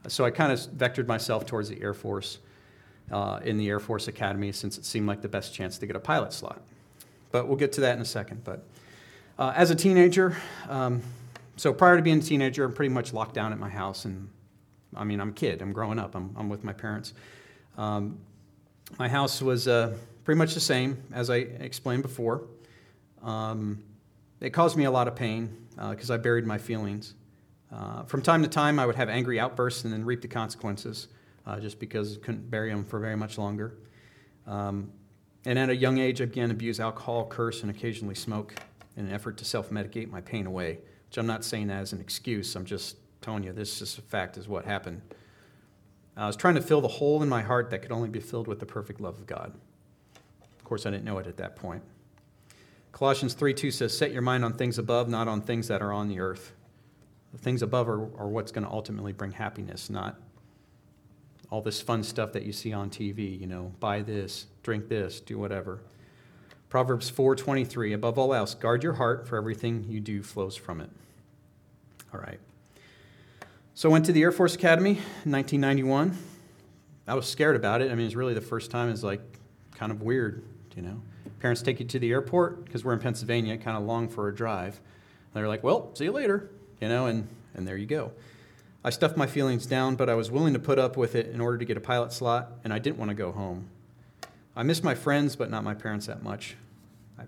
[0.08, 2.40] so I kind of vectored myself towards the Air Force
[3.12, 5.96] uh, in the Air Force Academy since it seemed like the best chance to get
[5.96, 6.62] a pilot slot.
[7.32, 8.44] But we'll get to that in a second.
[8.44, 8.66] But
[9.38, 10.36] uh, as a teenager,
[10.68, 11.02] um,
[11.56, 14.06] so prior to being a teenager, I'm pretty much locked down at my house.
[14.06, 14.30] And
[14.96, 17.14] I mean, I'm a kid, I'm growing up, I'm, I'm with my parents.
[17.78, 18.18] Um,
[18.98, 22.44] my house was uh, pretty much the same as I explained before.
[23.24, 23.84] Um,
[24.42, 27.14] it caused me a lot of pain because uh, I buried my feelings.
[27.72, 31.08] Uh, from time to time, I would have angry outbursts and then reap the consequences
[31.46, 33.78] uh, just because I couldn't bury them for very much longer.
[34.48, 34.92] Um,
[35.46, 38.56] and at a young age, I began to abuse alcohol, curse, and occasionally smoke
[38.98, 41.94] in an effort to self medicate my pain away, which I'm not saying that as
[41.94, 42.56] an excuse.
[42.56, 45.02] I'm just you this is a fact, is what happened.
[46.18, 48.48] I was trying to fill the hole in my heart that could only be filled
[48.48, 49.54] with the perfect love of God.
[50.58, 51.84] Of course, I didn't know it at that point.
[52.92, 55.94] Colossians 3 2 says, Set your mind on things above, not on things that are
[55.94, 56.54] on the earth.
[57.32, 60.20] The things above are, are what's going to ultimately bring happiness, not
[61.52, 65.20] all this fun stuff that you see on TV, you know, buy this, drink this,
[65.20, 65.80] do whatever.
[66.70, 70.90] Proverbs 4:23 Above all else guard your heart for everything you do flows from it.
[72.14, 72.40] All right.
[73.80, 74.90] So I went to the Air Force Academy
[75.24, 76.18] in 1991.
[77.08, 77.90] I was scared about it.
[77.90, 78.90] I mean, it's really the first time.
[78.90, 79.22] It's like
[79.74, 80.44] kind of weird,
[80.76, 81.02] you know.
[81.40, 84.36] Parents take you to the airport because we're in Pennsylvania, kind of long for a
[84.36, 84.82] drive.
[85.34, 86.50] They're like, "Well, see you later,"
[86.82, 88.12] you know, and and there you go.
[88.84, 91.40] I stuffed my feelings down, but I was willing to put up with it in
[91.40, 93.70] order to get a pilot slot, and I didn't want to go home.
[94.58, 96.58] I missed my friends, but not my parents that much.
[97.18, 97.24] I,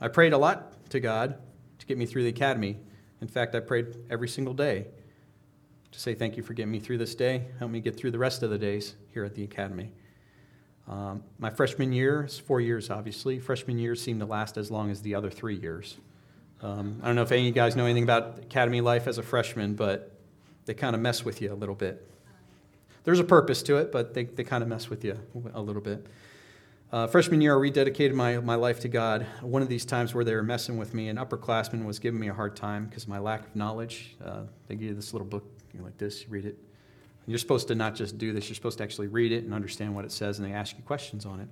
[0.00, 1.36] I prayed a lot to God
[1.78, 2.80] to get me through the academy.
[3.20, 4.88] In fact, I prayed every single day
[5.92, 7.44] to say thank you for getting me through this day.
[7.58, 9.92] Help me get through the rest of the days here at the academy.
[10.88, 13.38] Um, my freshman year is four years, obviously.
[13.38, 15.98] Freshman year seemed to last as long as the other three years.
[16.62, 19.18] Um, I don't know if any of you guys know anything about academy life as
[19.18, 20.12] a freshman, but
[20.64, 22.08] they kind of mess with you a little bit.
[23.04, 25.18] There's a purpose to it, but they, they kind of mess with you
[25.54, 26.06] a little bit.
[26.92, 29.26] Uh, freshman year, I rededicated my, my life to God.
[29.40, 32.28] One of these times where they were messing with me, an upperclassman was giving me
[32.28, 34.14] a hard time because of my lack of knowledge.
[34.24, 36.58] Uh, they give you this little book you like this, you read it.
[37.26, 39.94] You're supposed to not just do this, you're supposed to actually read it and understand
[39.94, 41.48] what it says, and they ask you questions on it.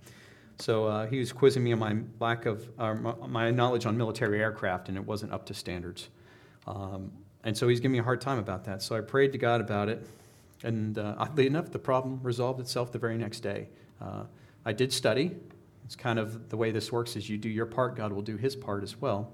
[0.59, 4.40] So uh, he was quizzing me on my lack of uh, my knowledge on military
[4.40, 6.09] aircraft, and it wasn't up to standards.
[6.66, 7.12] Um,
[7.44, 8.83] and so he's giving me a hard time about that.
[8.83, 10.06] So I prayed to God about it,
[10.62, 13.68] and uh, oddly enough, the problem resolved itself the very next day.
[14.00, 14.24] Uh,
[14.66, 15.37] I did study.
[15.87, 18.37] It's kind of the way this works: is you do your part, God will do
[18.37, 19.33] His part as well.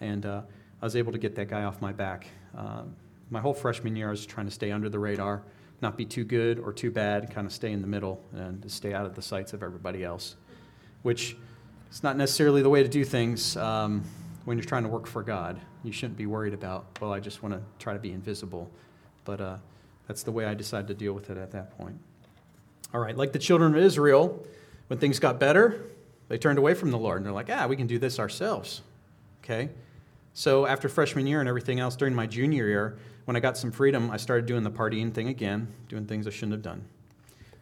[0.00, 0.42] And uh,
[0.80, 2.26] I was able to get that guy off my back.
[2.56, 2.96] Um,
[3.34, 5.42] my whole freshman year, I was trying to stay under the radar,
[5.82, 8.94] not be too good or too bad, kind of stay in the middle and stay
[8.94, 10.36] out of the sights of everybody else,
[11.02, 11.36] which
[11.90, 14.04] is not necessarily the way to do things um,
[14.44, 15.60] when you're trying to work for God.
[15.82, 18.70] You shouldn't be worried about, well, I just want to try to be invisible.
[19.24, 19.56] But uh,
[20.06, 21.98] that's the way I decided to deal with it at that point.
[22.94, 24.46] All right, like the children of Israel,
[24.86, 25.90] when things got better,
[26.28, 28.82] They turned away from the Lord and they're like, ah, we can do this ourselves.
[29.42, 29.70] Okay?
[30.32, 33.70] So after freshman year and everything else, during my junior year, when I got some
[33.70, 36.84] freedom, I started doing the partying thing again, doing things I shouldn't have done.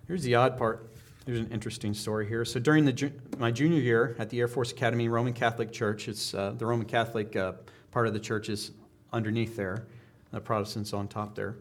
[0.07, 0.89] Here's the odd part.
[1.25, 2.45] There's an interesting story here.
[2.45, 6.35] So during the, my junior year at the Air Force Academy Roman Catholic Church, it's
[6.35, 7.53] uh, the Roman Catholic uh,
[7.93, 8.73] part of the church is
[9.13, 9.87] underneath there,
[10.33, 11.57] the Protestants on top there.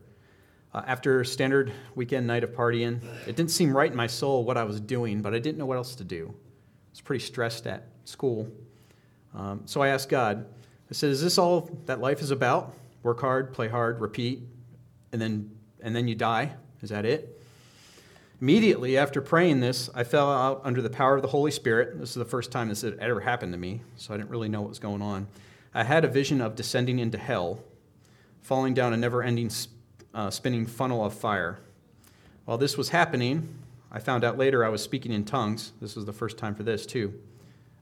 [0.73, 4.57] Uh, after standard weekend night of partying, it didn't seem right in my soul what
[4.57, 6.33] I was doing, but I didn't know what else to do.
[6.33, 8.47] I was pretty stressed at school.
[9.35, 10.45] Um, so I asked God,
[10.89, 12.73] I said, Is this all that life is about?
[13.03, 14.41] Work hard, play hard, repeat,
[15.11, 16.53] and then, and then you die?
[16.81, 17.41] Is that it?
[18.41, 21.99] Immediately after praying this, I fell out under the power of the Holy Spirit.
[21.99, 24.49] This is the first time this had ever happened to me, so I didn't really
[24.49, 25.27] know what was going on.
[25.73, 27.59] I had a vision of descending into hell,
[28.41, 29.51] falling down a never ending
[30.13, 31.59] uh, spinning funnel of fire.
[32.45, 33.47] While this was happening,
[33.91, 35.73] I found out later I was speaking in tongues.
[35.79, 37.13] This was the first time for this, too,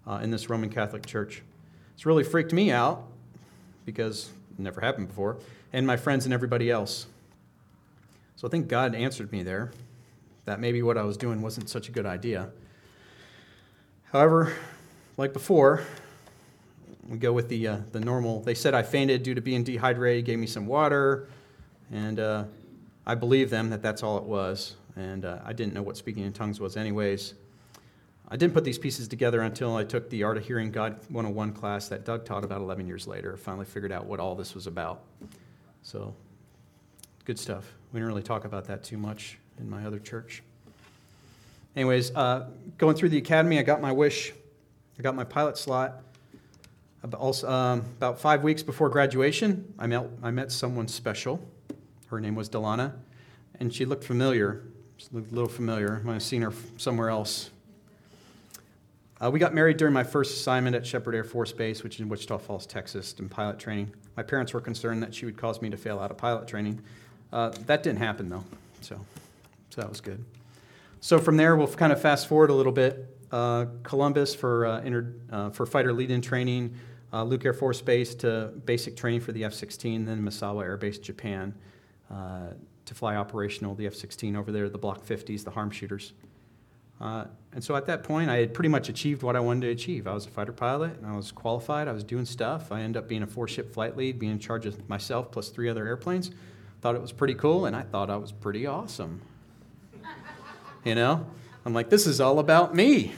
[0.06, 1.42] uh, in this Roman Catholic church.
[1.94, 3.04] It's really freaked me out
[3.86, 4.30] because
[4.60, 5.38] never happened before,
[5.74, 7.08] and my friends and everybody else.
[8.36, 9.72] So I think God answered me there
[10.46, 12.50] that maybe what I was doing wasn't such a good idea.
[14.12, 14.54] However,
[15.18, 15.84] like before,
[17.08, 18.42] we go with the, uh, the normal.
[18.42, 21.28] They said I fainted due to being dehydrated, gave me some water,
[21.92, 22.46] and uh,
[23.06, 24.76] I believe them that that's all it was.
[24.96, 27.34] And uh, I didn't know what speaking in tongues was, anyways.
[28.32, 31.54] I didn't put these pieces together until I took the Art of Hearing God 101
[31.54, 33.36] class that Doug taught about 11 years later.
[33.36, 35.02] Finally figured out what all this was about.
[35.82, 36.14] So,
[37.26, 37.74] good stuff.
[37.92, 40.44] We didn't really talk about that too much in my other church.
[41.76, 44.32] Anyways, uh, going through the academy, I got my wish.
[45.00, 46.04] I got my pilot slot.
[47.02, 51.42] About, also, um, about five weeks before graduation, I met, I met someone special.
[52.08, 52.94] Her name was Delana,
[53.60, 54.66] and she looked familiar.
[54.98, 56.00] She looked a little familiar.
[56.02, 57.50] I might have seen her somewhere else.
[59.22, 62.02] Uh, we got married during my first assignment at Sheppard Air Force Base, which is
[62.02, 63.94] in Wichita Falls, Texas, in pilot training.
[64.16, 66.82] My parents were concerned that she would cause me to fail out of pilot training.
[67.34, 68.46] Uh, that didn't happen, though,
[68.80, 68.98] so,
[69.72, 70.24] so that was good.
[71.02, 73.18] So from there, we'll kind of fast forward a little bit.
[73.30, 76.76] Uh, Columbus for, uh, inter, uh, for fighter lead in training,
[77.12, 80.78] uh, Luke Air Force Base to basic training for the F 16, then Misawa Air
[80.78, 81.54] Base, Japan.
[82.10, 86.14] To fly operational, the F 16 over there, the Block 50s, the harm shooters.
[87.00, 89.70] Uh, and so at that point, I had pretty much achieved what I wanted to
[89.70, 90.06] achieve.
[90.06, 92.72] I was a fighter pilot, and I was qualified, I was doing stuff.
[92.72, 95.50] I ended up being a four ship flight lead, being in charge of myself plus
[95.50, 96.32] three other airplanes.
[96.82, 99.22] Thought it was pretty cool, and I thought I was pretty awesome.
[100.84, 101.26] you know?
[101.66, 103.14] I'm like, this is all about me.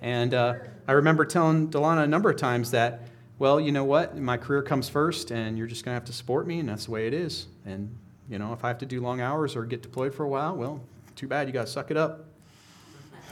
[0.00, 0.54] And uh,
[0.86, 3.02] I remember telling Delana a number of times that
[3.38, 4.16] well, you know what?
[4.16, 6.86] My career comes first, and you're just going to have to support me, and that's
[6.86, 7.46] the way it is.
[7.64, 7.96] And,
[8.28, 10.56] you know, if I have to do long hours or get deployed for a while,
[10.56, 10.80] well,
[11.14, 11.46] too bad.
[11.46, 12.24] You got to suck it up.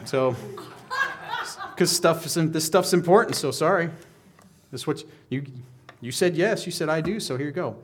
[0.05, 0.37] So,
[1.71, 3.91] because stuff is, this stuff's important, so sorry.
[4.71, 5.45] That's what you,
[6.01, 6.67] you said yes.
[6.67, 7.77] You said I do, so here you go.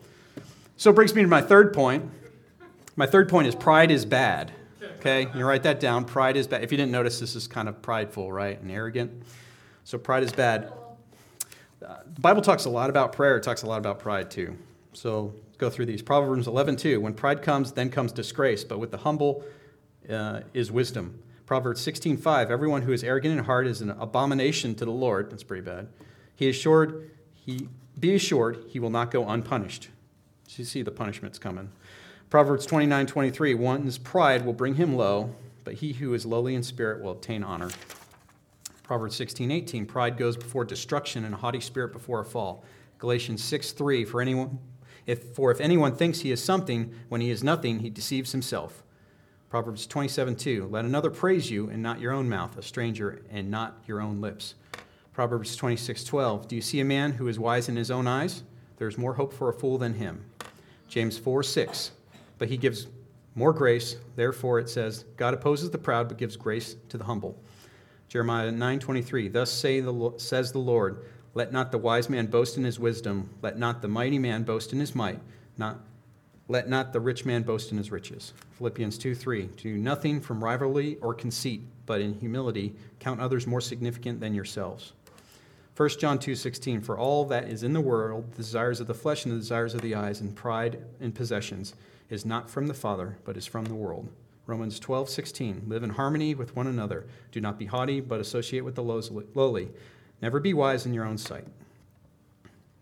[0.77, 2.11] So it brings me to my third point.
[2.97, 4.53] My third point is pride is bad.
[4.99, 6.05] Okay, you write that down.
[6.05, 6.63] Pride is bad.
[6.63, 8.61] If you didn't notice, this is kind of prideful, right?
[8.61, 9.23] And arrogant.
[9.85, 10.73] So pride is bad
[12.15, 13.37] the Bible talks a lot about prayer.
[13.37, 14.57] It talks a lot about pride too.
[14.93, 16.03] So go through these.
[16.03, 17.01] Proverbs 11, 2.
[17.01, 19.45] When pride comes, then comes disgrace, but with the humble
[20.11, 21.23] uh, is wisdom.
[21.53, 25.31] Proverbs 16:5, Everyone who is arrogant in heart is an abomination to the Lord.
[25.31, 25.89] That's pretty bad.
[26.35, 27.69] He assured, he,
[28.01, 29.91] be assured he will not go unpunished.
[30.49, 31.71] So you see the punishment's coming.
[32.31, 33.53] Proverbs 29, 23.
[33.53, 37.45] One's pride will bring him low, but he who is lowly in spirit will obtain
[37.45, 37.69] honor.
[38.83, 42.65] Proverbs 16, 18, pride goes before destruction and a haughty spirit before a fall.
[42.99, 44.59] Galatians 6, 3, for anyone,
[45.05, 48.83] if, for if anyone thinks he is something when he is nothing, he deceives himself.
[49.53, 53.51] Proverbs 27, 2, let another praise you and not your own mouth, a stranger and
[53.51, 54.55] not your own lips.
[55.13, 58.45] Proverbs 26, 12, do you see a man who is wise in his own eyes?
[58.79, 60.25] There is more hope for a fool than him.
[60.89, 61.91] James 4, 6,
[62.39, 62.87] but he gives
[63.35, 63.97] more grace.
[64.17, 67.39] Therefore, it says, God opposes the proud, but gives grace to the humble.
[68.09, 72.65] Jeremiah 9:23 Thus say the, says the Lord, let not the wise man boast in
[72.65, 75.21] his wisdom, let not the mighty man boast in his might,
[75.59, 75.79] not
[76.53, 78.35] let not the rich man boast in his riches.
[78.59, 84.21] Philippians 2:3 Do nothing from rivalry or conceit, but in humility count others more significant
[84.21, 84.93] than yourselves.
[85.75, 89.25] 1 John 2:16 For all that is in the world, the desires of the flesh
[89.25, 91.75] and the desires of the eyes and pride in possessions
[92.11, 94.09] is not from the Father, but is from the world.
[94.45, 95.63] Romans 12, 16.
[95.69, 97.07] Live in harmony with one another.
[97.31, 99.71] Do not be haughty, but associate with the lowly.
[100.21, 101.47] Never be wise in your own sight.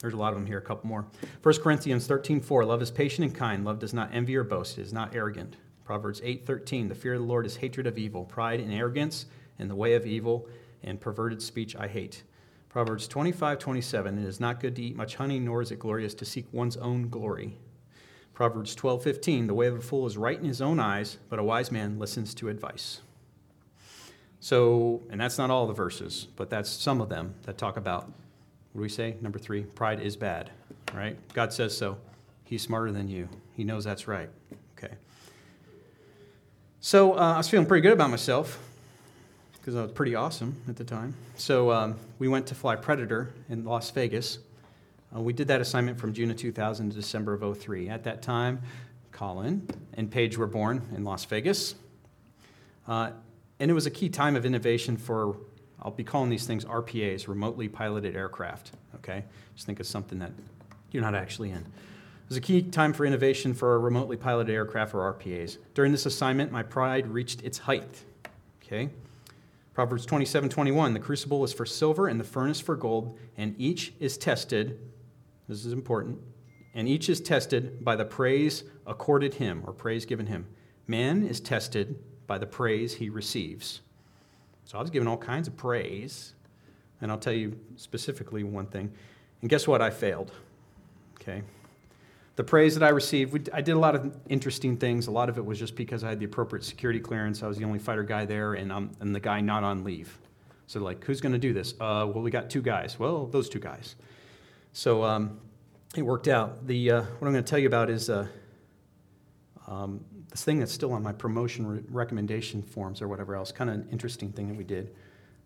[0.01, 1.07] There's a lot of them here, a couple more.
[1.43, 2.65] 1 Corinthians 13, 4.
[2.65, 3.65] Love is patient and kind.
[3.65, 4.79] Love does not envy or boast.
[4.79, 5.57] It is not arrogant.
[5.85, 6.89] Proverbs 8, 13.
[6.89, 8.25] The fear of the Lord is hatred of evil.
[8.25, 9.27] Pride and arrogance
[9.59, 10.49] and the way of evil
[10.83, 12.23] and perverted speech I hate.
[12.71, 16.15] Proverbs 25, 27, it is not good to eat much honey, nor is it glorious
[16.15, 17.57] to seek one's own glory.
[18.33, 21.41] Proverbs 12, 15, the way of a fool is right in his own eyes, but
[21.41, 23.01] a wise man listens to advice.
[24.39, 28.11] So, and that's not all the verses, but that's some of them that talk about,
[28.73, 29.17] what do we say?
[29.21, 30.51] Number three, pride is bad,
[30.95, 31.17] right?
[31.35, 31.99] God says so.
[32.45, 33.29] He's smarter than you.
[33.57, 34.29] He knows that's right.
[34.79, 34.95] Okay.
[36.81, 38.59] So uh, I was feeling pretty good about myself
[39.53, 41.15] because I was pretty awesome at the time.
[41.37, 44.39] So um, we went to fly Predator in Las Vegas.
[45.15, 47.89] Uh, we did that assignment from June of 2000 to December of 03.
[47.89, 48.63] At that time,
[49.13, 51.75] Colin and Paige were born in Las Vegas.
[52.87, 53.11] Uh,
[53.59, 55.37] and it was a key time of innovation for,
[55.83, 58.73] I'll be calling these things RPAs, remotely piloted aircraft.
[58.97, 59.25] Okay?
[59.55, 60.33] Just think of something that
[60.93, 61.59] you're not actually in.
[61.59, 65.59] It was a key time for innovation for remotely piloted aircraft or RPAs.
[65.75, 68.05] During this assignment, my pride reached its height.
[68.63, 68.91] Okay?
[69.75, 73.95] Proverbs 27 21, the crucible is for silver and the furnace for gold, and each
[73.99, 74.79] is tested.
[75.49, 76.19] This is important.
[76.75, 80.47] And each is tested by the praise accorded him, or praise given him.
[80.87, 83.81] Man is tested by the praise he receives.
[84.71, 86.35] So I was given all kinds of praise,
[87.01, 88.93] and I'll tell you specifically one thing.
[89.41, 89.83] And guess what?
[89.83, 90.31] I failed.
[91.21, 91.43] Okay?
[92.37, 95.09] The praise that I received, I did a lot of interesting things.
[95.09, 97.43] A lot of it was just because I had the appropriate security clearance.
[97.43, 100.17] I was the only fighter guy there, and, I'm, and the guy not on leave.
[100.69, 101.73] So, like, who's going to do this?
[101.73, 102.97] Uh, well, we got two guys.
[102.97, 103.97] Well, those two guys.
[104.73, 105.41] So um,
[105.97, 106.69] it worked out.
[106.69, 108.29] The, uh, what I'm going to tell you about is uh,
[109.67, 113.71] um, this thing that's still on my promotion re- recommendation forms or whatever else, kind
[113.71, 114.95] of an interesting thing that we did.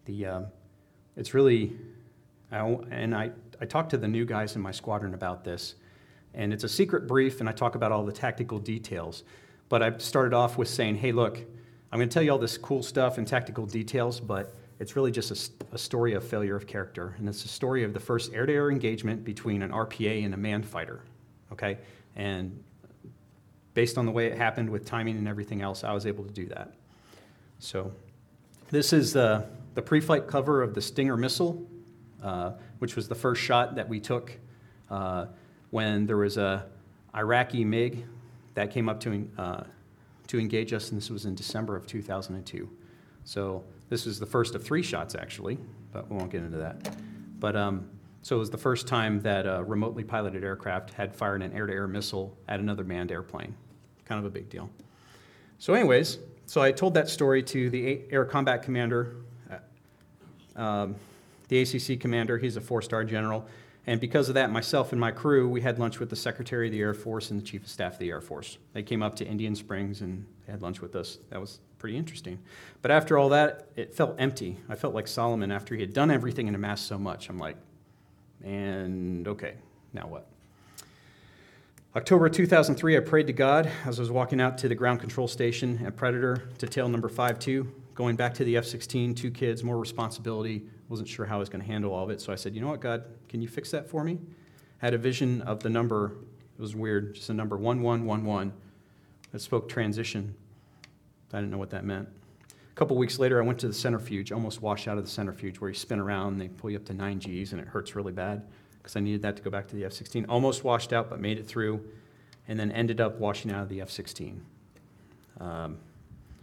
[0.04, 0.46] The, um,
[1.16, 1.72] it's really,
[2.52, 2.60] I,
[2.90, 3.30] and I,
[3.60, 5.74] I talked to the new guys in my squadron about this,
[6.34, 9.22] and it's a secret brief, and I talk about all the tactical details.
[9.68, 11.38] But I started off with saying, hey, look,
[11.90, 15.12] I'm going to tell you all this cool stuff and tactical details, but it's really
[15.12, 17.14] just a, a story of failure of character.
[17.18, 20.34] And it's a story of the first air to air engagement between an RPA and
[20.34, 21.02] a manned fighter.
[21.52, 21.78] Okay?
[22.16, 22.62] And
[23.74, 26.32] based on the way it happened with timing and everything else, I was able to
[26.32, 26.72] do that.
[27.58, 27.92] So,
[28.70, 31.62] this is the, the pre flight cover of the Stinger missile,
[32.22, 34.32] uh, which was the first shot that we took
[34.90, 35.26] uh,
[35.70, 36.64] when there was a
[37.14, 38.04] Iraqi MiG
[38.54, 39.64] that came up to, uh,
[40.28, 42.68] to engage us, and this was in December of 2002.
[43.24, 45.58] So, this is the first of three shots, actually,
[45.92, 46.96] but we won't get into that.
[47.38, 47.88] But um,
[48.22, 51.66] so it was the first time that a remotely piloted aircraft had fired an air
[51.66, 53.54] to air missile at another manned airplane
[54.04, 54.70] kind of a big deal.
[55.58, 59.16] So, anyways, so I told that story to the Air Combat Commander,
[59.50, 60.96] uh, um,
[61.48, 62.38] the ACC commander.
[62.38, 63.46] He's a four star general.
[63.86, 66.72] And because of that, myself and my crew, we had lunch with the Secretary of
[66.72, 68.56] the Air Force and the Chief of Staff of the Air Force.
[68.72, 71.18] They came up to Indian Springs and had lunch with us.
[71.28, 72.38] That was pretty interesting.
[72.80, 74.56] But after all that, it felt empty.
[74.70, 77.28] I felt like Solomon after he had done everything and amassed so much.
[77.28, 77.56] I'm like,
[78.42, 79.54] and okay,
[79.92, 80.26] now what?
[81.96, 85.28] October 2003, I prayed to God as I was walking out to the ground control
[85.28, 89.62] station at Predator to tail number 52, going back to the F 16, two kids,
[89.62, 90.64] more responsibility.
[90.88, 92.20] Wasn't sure how I was going to handle all of it.
[92.20, 94.18] So I said, You know what, God, can you fix that for me?
[94.78, 96.16] Had a vision of the number,
[96.58, 98.52] it was weird, just a number 1111
[99.30, 100.34] that spoke transition.
[101.32, 102.08] I didn't know what that meant.
[102.50, 105.60] A couple weeks later, I went to the centrifuge, almost washed out of the centrifuge
[105.60, 108.12] where you spin around, they pull you up to 9 Gs, and it hurts really
[108.12, 108.42] bad
[108.84, 110.26] because I needed that to go back to the F 16.
[110.26, 111.82] Almost washed out, but made it through,
[112.46, 114.42] and then ended up washing out of the F 16.
[115.40, 115.78] Um,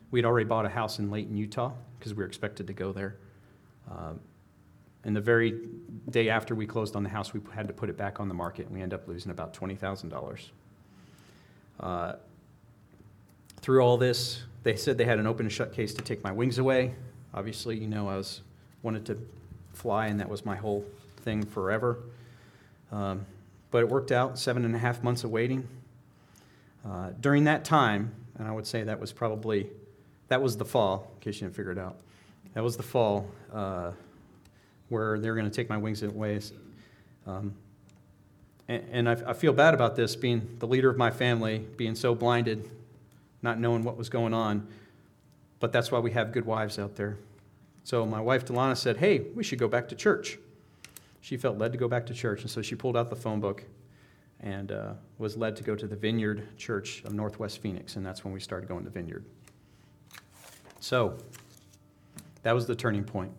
[0.09, 2.91] we had already bought a house in Layton, Utah, because we were expected to go
[2.91, 3.15] there.
[3.89, 4.13] Uh,
[5.03, 5.67] and the very
[6.09, 8.33] day after we closed on the house, we had to put it back on the
[8.33, 10.49] market, and we ended up losing about $20,000.
[11.79, 12.13] Uh,
[13.61, 16.31] through all this, they said they had an open and shut case to take my
[16.31, 16.95] wings away.
[17.35, 18.41] Obviously, you know, I was
[18.81, 19.17] wanted to
[19.73, 20.83] fly, and that was my whole
[21.17, 21.99] thing forever.
[22.91, 23.25] Um,
[23.71, 25.67] but it worked out, seven and a half months of waiting.
[26.85, 29.67] Uh, during that time, and I would say that was probably,
[30.27, 31.97] that was the fall, in case you didn't figure it out.
[32.53, 33.91] That was the fall uh,
[34.89, 36.39] where they were going to take my wings away.
[37.25, 37.53] Um,
[38.67, 41.95] and, and I, I feel bad about this, being the leader of my family, being
[41.95, 42.69] so blinded,
[43.41, 44.67] not knowing what was going on.
[45.59, 47.17] But that's why we have good wives out there.
[47.83, 50.37] So my wife Delana said, Hey, we should go back to church
[51.21, 53.39] she felt led to go back to church, and so she pulled out the phone
[53.39, 53.63] book
[54.39, 58.25] and uh, was led to go to the Vineyard Church of Northwest Phoenix, and that's
[58.25, 59.23] when we started going to Vineyard.
[60.79, 61.17] So,
[62.41, 63.31] that was the turning point.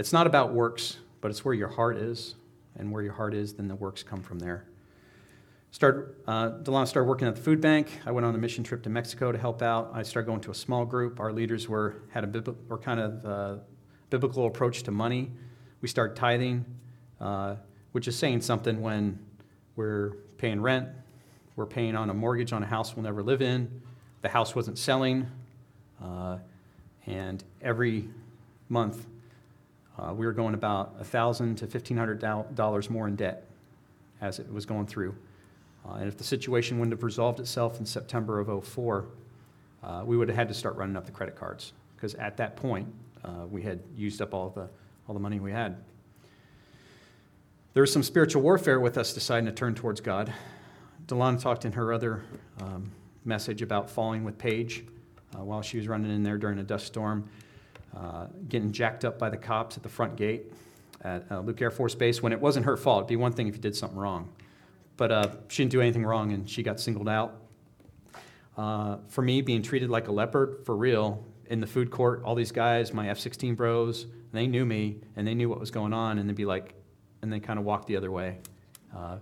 [0.00, 2.34] It's not about works, but it's where your heart is,
[2.76, 4.66] and where your heart is, then the works come from there.
[5.70, 8.00] Start, uh, Delana started working at the food bank.
[8.04, 9.90] I went on a mission trip to Mexico to help out.
[9.92, 11.20] I started going to a small group.
[11.20, 13.56] Our leaders were had a bit, were kind of uh,
[14.10, 15.32] biblical approach to money.
[15.84, 16.64] We start tithing,
[17.20, 17.56] uh,
[17.92, 19.18] which is saying something when
[19.76, 20.88] we're paying rent,
[21.56, 23.82] we're paying on a mortgage on a house we'll never live in,
[24.22, 25.26] the house wasn't selling,
[26.02, 26.38] uh,
[27.04, 28.08] and every
[28.70, 29.04] month
[29.98, 33.46] uh, we were going about 1,000 to $1,500 more in debt
[34.22, 35.14] as it was going through.
[35.86, 39.04] Uh, and if the situation wouldn't have resolved itself in September of 04,
[39.82, 42.56] uh, we would have had to start running up the credit cards because at that
[42.56, 42.88] point
[43.22, 44.66] uh, we had used up all the,
[45.08, 45.76] all the money we had.
[47.74, 50.32] There was some spiritual warfare with us deciding to turn towards God.
[51.06, 52.22] Delana talked in her other
[52.60, 52.90] um,
[53.24, 54.84] message about falling with Paige
[55.34, 57.28] uh, while she was running in there during a dust storm,
[57.96, 60.52] uh, getting jacked up by the cops at the front gate
[61.02, 63.00] at uh, Luke Air Force Base when it wasn't her fault.
[63.00, 64.32] It'd be one thing if you did something wrong.
[64.96, 67.40] But uh, she didn't do anything wrong and she got singled out.
[68.56, 72.34] Uh, for me, being treated like a leopard, for real, in the food court, all
[72.34, 75.92] these guys, my F 16 bros, they knew me and they knew what was going
[75.92, 76.74] on, and they'd be like,
[77.22, 78.38] and they kind of walk the other way.
[78.94, 79.18] Uh,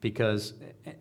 [0.00, 0.54] because,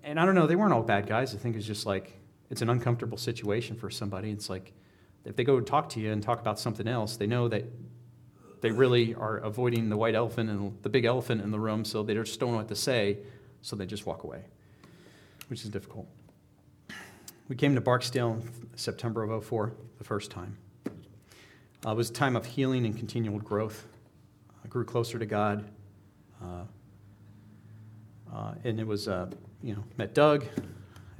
[0.03, 1.35] and I don't know, they weren't all bad guys.
[1.35, 4.31] I think it's just like, it's an uncomfortable situation for somebody.
[4.31, 4.73] It's like,
[5.25, 7.65] if they go talk to you and talk about something else, they know that
[8.61, 12.01] they really are avoiding the white elephant and the big elephant in the room, so
[12.01, 13.17] they just don't know what to say,
[13.61, 14.43] so they just walk away,
[15.49, 16.07] which is difficult.
[17.49, 20.57] We came to Barksdale in September of 04, the first time.
[21.85, 23.85] Uh, it was a time of healing and continual growth.
[24.63, 25.65] I grew closer to God.
[26.41, 26.63] Uh,
[28.33, 29.29] uh, and it was, uh,
[29.61, 30.45] you know, met Doug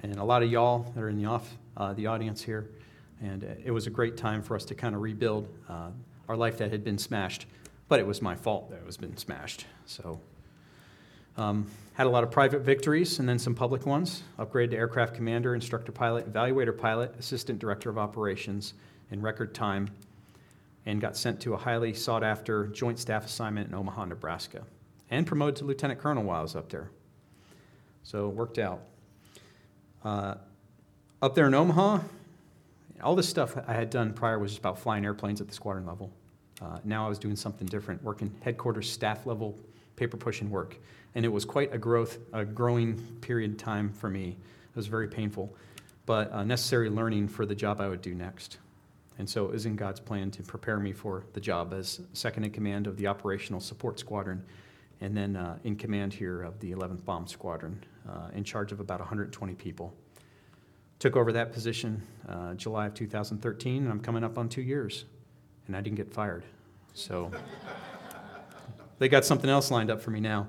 [0.01, 2.69] and a lot of y'all that are in the off uh, the audience here,
[3.21, 5.89] and it was a great time for us to kind of rebuild uh,
[6.30, 7.47] our life that had been smashed.
[7.88, 9.65] But it was my fault that it was been smashed.
[9.86, 10.19] So,
[11.38, 14.23] um, had a lot of private victories and then some public ones.
[14.39, 18.73] Upgraded to aircraft commander, instructor pilot, evaluator pilot, assistant director of operations
[19.11, 19.89] in record time,
[20.86, 24.63] and got sent to a highly sought after joint staff assignment in Omaha, Nebraska,
[25.11, 26.89] and promoted to lieutenant colonel while I was up there.
[28.03, 28.81] So it worked out.
[30.03, 30.36] Uh,
[31.21, 31.99] up there in Omaha,
[33.01, 35.86] all this stuff I had done prior was just about flying airplanes at the squadron
[35.86, 36.11] level.
[36.61, 39.57] Uh, now I was doing something different, working headquarters staff level
[39.95, 40.77] paper pushing work.
[41.16, 44.30] And it was quite a growth, a growing period time for me.
[44.30, 45.55] It was very painful,
[46.05, 48.57] but uh, necessary learning for the job I would do next.
[49.20, 52.45] And so it was in God's plan to prepare me for the job as second
[52.45, 54.43] in command of the operational support squadron
[55.03, 58.80] and then uh, in command here of the 11th Bomb Squadron, uh, in charge of
[58.80, 59.93] about 120 people.
[60.99, 65.03] Took over that position uh, July of 2013, and I'm coming up on two years,
[65.68, 66.45] and I didn't get fired.
[66.93, 67.30] So
[68.99, 70.47] they got something else lined up for me now.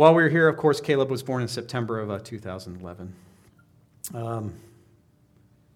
[0.00, 3.12] While we were here, of course, Caleb was born in September of uh, 2011.
[4.14, 4.54] Um,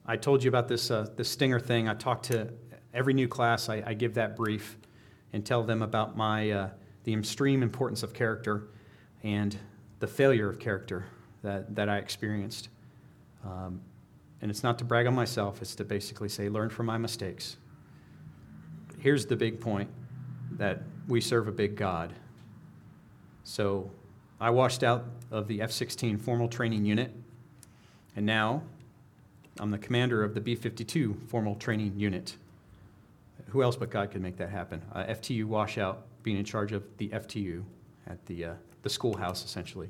[0.06, 1.90] I told you about this, uh, this stinger thing.
[1.90, 2.48] I talk to
[2.94, 4.78] every new class, I, I give that brief
[5.34, 6.70] and tell them about my uh,
[7.02, 8.68] the extreme importance of character
[9.24, 9.58] and
[10.00, 11.04] the failure of character
[11.42, 12.70] that, that I experienced.
[13.44, 13.82] Um,
[14.40, 17.58] and it's not to brag on myself, it's to basically say, learn from my mistakes.
[18.98, 19.90] Here's the big point
[20.52, 22.14] that we serve a big God.
[23.42, 23.90] So
[24.44, 27.10] I washed out of the F 16 formal training unit,
[28.14, 28.62] and now
[29.58, 32.36] I'm the commander of the B 52 formal training unit.
[33.48, 34.82] Who else but God could make that happen?
[34.92, 37.62] Uh, FTU washout being in charge of the FTU
[38.06, 39.88] at the, uh, the schoolhouse, essentially,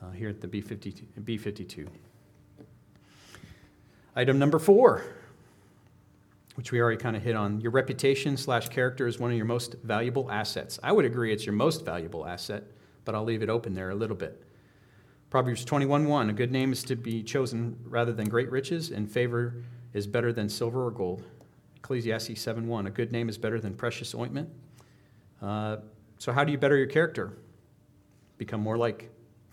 [0.00, 1.88] uh, here at the B52, B52.
[4.14, 5.02] Item number four,
[6.54, 7.60] which we already kind of hit on.
[7.60, 10.78] Your reputation slash character is one of your most valuable assets.
[10.80, 12.62] I would agree it's your most valuable asset,
[13.04, 14.42] but I'll leave it open there a little bit.
[15.30, 19.62] Proverbs 21:1, a good name is to be chosen rather than great riches, and favor
[19.92, 21.22] is better than silver or gold.
[21.76, 24.50] Ecclesiastes 7:1, a good name is better than precious ointment,
[25.42, 25.78] uh,
[26.18, 27.32] so, how do you better your character?
[28.36, 29.10] Become more like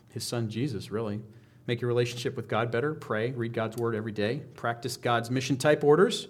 [0.09, 1.21] his son Jesus, really.
[1.65, 2.93] Make your relationship with God better.
[2.93, 4.41] Pray, read God's word every day.
[4.55, 6.27] Practice God's mission type orders.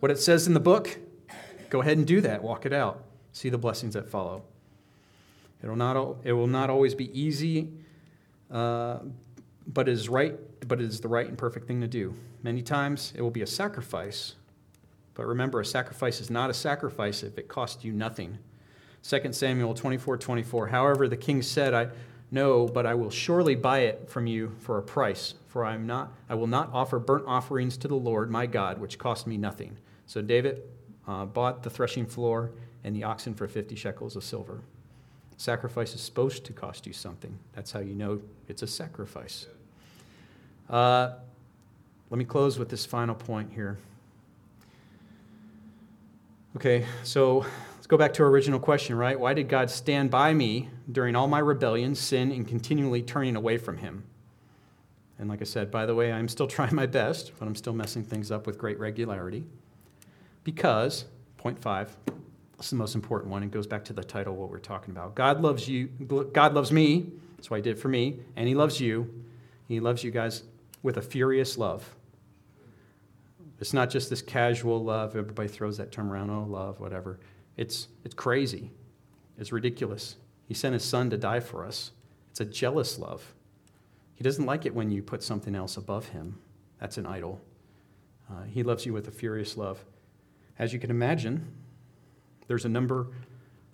[0.00, 0.98] What it says in the book,
[1.70, 2.42] go ahead and do that.
[2.42, 3.04] Walk it out.
[3.32, 4.44] See the blessings that follow.
[5.62, 7.72] It will not, it will not always be easy,
[8.50, 8.98] uh,
[9.66, 10.36] but it is right.
[10.66, 12.14] But it is the right and perfect thing to do.
[12.42, 14.34] Many times it will be a sacrifice,
[15.14, 18.38] but remember, a sacrifice is not a sacrifice if it costs you nothing.
[19.02, 20.66] 2 Samuel 24 24.
[20.68, 21.88] However, the king said, I
[22.30, 25.86] know, but I will surely buy it from you for a price, for I am
[25.86, 29.36] not I will not offer burnt offerings to the Lord my God, which cost me
[29.36, 29.76] nothing.
[30.06, 30.62] So David
[31.06, 32.52] uh, bought the threshing floor
[32.84, 34.60] and the oxen for 50 shekels of silver.
[35.36, 37.38] Sacrifice is supposed to cost you something.
[37.52, 39.46] That's how you know it's a sacrifice.
[40.68, 41.12] Uh,
[42.10, 43.78] let me close with this final point here.
[46.56, 47.44] Okay, so
[47.86, 49.20] Let's go back to our original question, right?
[49.20, 53.58] Why did God stand by me during all my rebellion, sin, and continually turning away
[53.58, 54.02] from Him?
[55.20, 57.72] And like I said, by the way, I'm still trying my best, but I'm still
[57.72, 59.44] messing things up with great regularity.
[60.42, 61.04] Because,
[61.36, 61.96] point five,
[62.60, 63.42] is the most important one.
[63.42, 65.14] It goes back to the title, what we're talking about.
[65.14, 65.86] God loves you.
[65.86, 67.12] God loves me.
[67.36, 68.20] That's what He did for me.
[68.36, 69.24] And He loves you.
[69.68, 70.42] He loves you guys
[70.82, 71.94] with a furious love.
[73.58, 75.16] It's not just this casual love.
[75.16, 77.18] Everybody throws that term around, oh, love, whatever.
[77.56, 78.70] It's, it's crazy.
[79.38, 80.16] It's ridiculous.
[80.46, 81.92] He sent his son to die for us.
[82.30, 83.34] It's a jealous love.
[84.14, 86.38] He doesn't like it when you put something else above him.
[86.80, 87.40] That's an idol.
[88.30, 89.84] Uh, he loves you with a furious love.
[90.58, 91.46] As you can imagine,
[92.48, 93.08] there's a number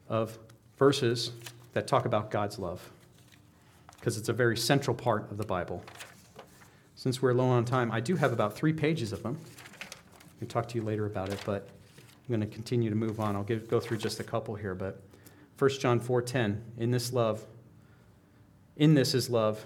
[0.09, 0.39] of
[0.79, 1.33] verses
[1.73, 2.91] that talk about God's love
[3.99, 5.83] because it's a very central part of the Bible.
[6.97, 9.39] Since we're low on time, I do have about three pages of them.
[9.81, 11.69] I can talk to you later about it, but
[11.99, 13.37] I'm going to continue to move on.
[13.37, 15.01] I'll give, go through just a couple here, but
[15.59, 17.45] 1 John 4:10, in this love,
[18.77, 19.65] in this is love,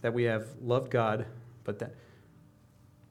[0.00, 1.26] that we have loved God,
[1.62, 1.94] but that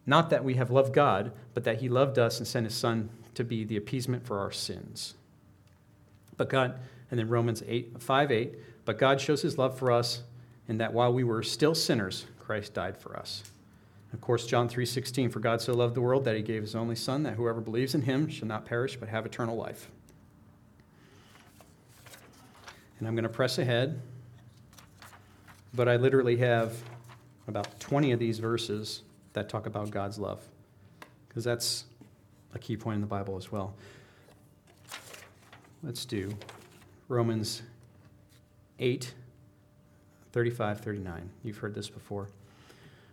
[0.05, 3.09] not that we have loved God, but that he loved us and sent his son
[3.35, 5.13] to be the appeasement for our sins.
[6.39, 6.79] But God,
[7.11, 10.23] and then Romans 8, 5 8, but God shows his love for us
[10.69, 13.43] in that while we were still sinners, Christ died for us.
[14.13, 16.95] Of course, John 3:16, for God so loved the world that he gave his only
[16.95, 19.91] son that whoever believes in him shall not perish but have eternal life.
[22.99, 24.01] And I'm going to press ahead,
[25.73, 26.73] but I literally have
[27.49, 29.01] about 20 of these verses
[29.33, 30.41] that talk about God's love
[31.27, 31.83] because that's
[32.55, 33.73] a key point in the Bible as well.
[35.81, 36.29] Let's do
[37.07, 37.61] Romans
[38.79, 39.13] 8
[40.33, 41.29] 35 39.
[41.41, 42.27] You've heard this before.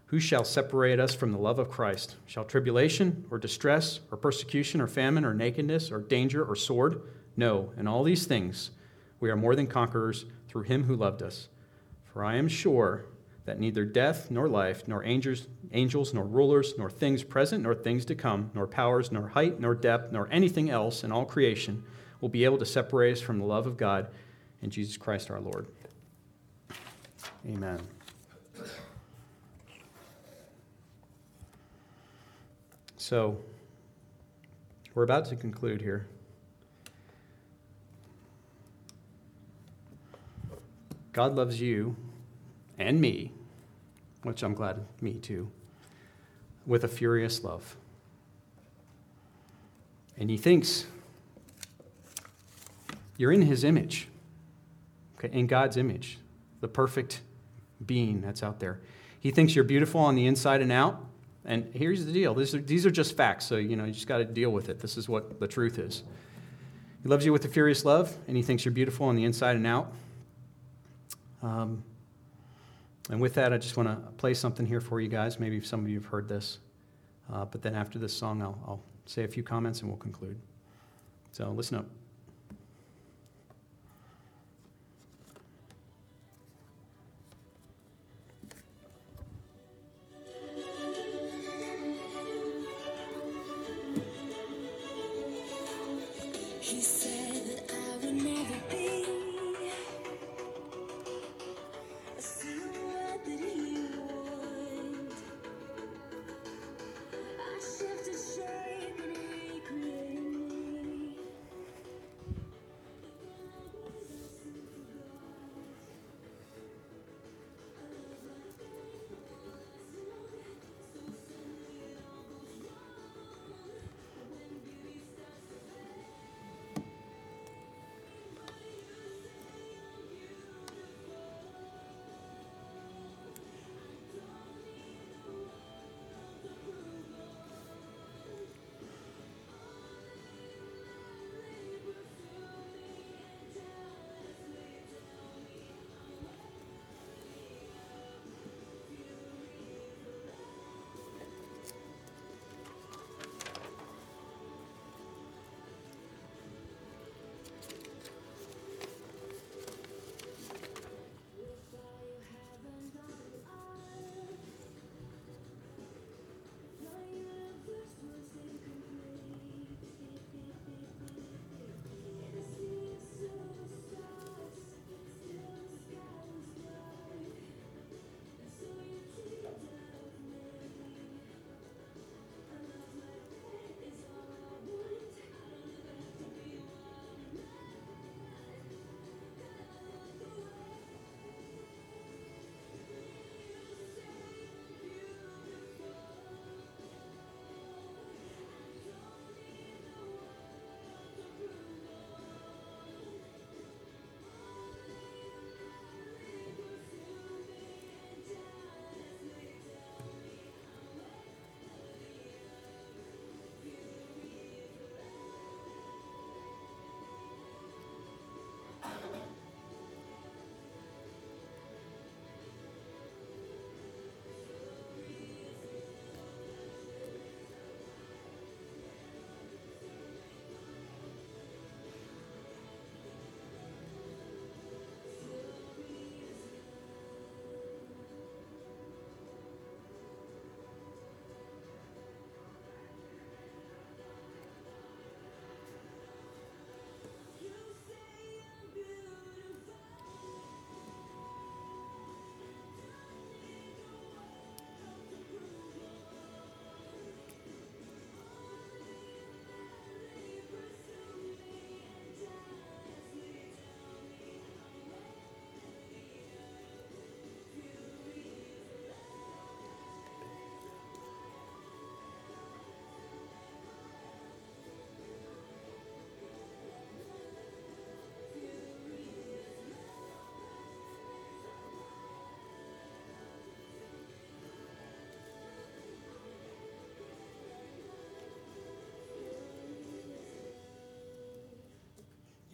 [0.06, 2.16] Who shall separate us from the love of Christ?
[2.26, 7.02] Shall tribulation, or distress, or persecution, or famine, or nakedness, or danger, or sword?
[7.36, 8.72] No, in all these things
[9.20, 11.48] we are more than conquerors through him who loved us.
[12.04, 13.06] For I am sure
[13.44, 18.04] that neither death, nor life, nor angels, angels, nor rulers, nor things present, nor things
[18.06, 21.84] to come, nor powers, nor height, nor depth, nor anything else in all creation
[22.20, 24.08] will be able to separate us from the love of God
[24.62, 25.66] in Jesus Christ our Lord.
[27.48, 27.80] Amen.
[32.96, 33.38] So,
[34.94, 36.08] we're about to conclude here.
[41.12, 41.96] God loves you
[42.78, 43.32] and me,
[44.22, 45.50] which I'm glad me too,
[46.66, 47.76] with a furious love.
[50.18, 50.86] And he thinks
[53.16, 54.08] you're in his image,
[55.18, 56.18] okay, in God's image,
[56.60, 57.20] the perfect
[57.84, 58.80] being that's out there.
[59.20, 61.04] He thinks you're beautiful on the inside and out.
[61.44, 64.08] And here's the deal these are, these are just facts, so you know, you just
[64.08, 64.80] got to deal with it.
[64.80, 66.02] This is what the truth is.
[67.02, 69.54] He loves you with a furious love, and he thinks you're beautiful on the inside
[69.54, 69.92] and out.
[71.42, 71.84] Um,
[73.10, 75.38] and with that, I just want to play something here for you guys.
[75.38, 76.58] Maybe some of you have heard this.
[77.32, 80.38] Uh, but then after this song, I'll, I'll say a few comments and we'll conclude.
[81.30, 81.86] So listen up.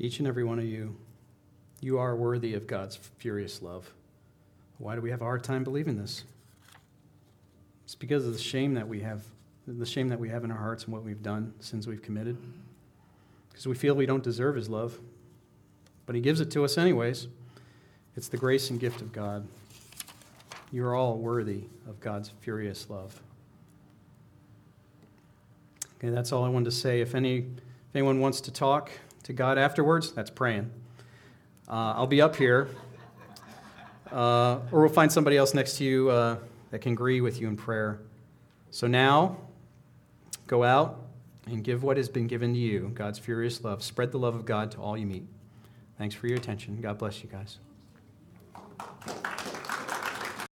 [0.03, 0.97] Each and every one of you,
[1.81, 3.95] you are worthy of God's furious love.
[4.79, 6.25] Why do we have a hard time believing this?
[7.85, 9.23] It's because of the shame that we have,
[9.65, 12.37] the shame that we have in our hearts and what we've done, sins we've committed.
[13.51, 14.99] Because we feel we don't deserve His love.
[16.05, 17.29] But He gives it to us anyways.
[18.17, 19.47] It's the grace and gift of God.
[20.73, 23.23] You're all worthy of God's furious love.
[25.99, 27.01] Okay, that's all I wanted to say.
[27.01, 28.91] If, any, if anyone wants to talk
[29.25, 30.71] to God afterwards, that's praying.
[31.69, 32.69] Uh, I'll be up here.
[34.11, 36.37] Uh, or we'll find somebody else next to you uh,
[36.71, 38.01] that can agree with you in prayer.
[38.71, 39.39] So now,
[40.47, 41.01] go out
[41.47, 43.83] and give what has been given to you God's furious love.
[43.83, 45.27] Spread the love of God to all you meet.
[45.99, 46.81] Thanks for your attention.
[46.81, 47.59] God bless you guys.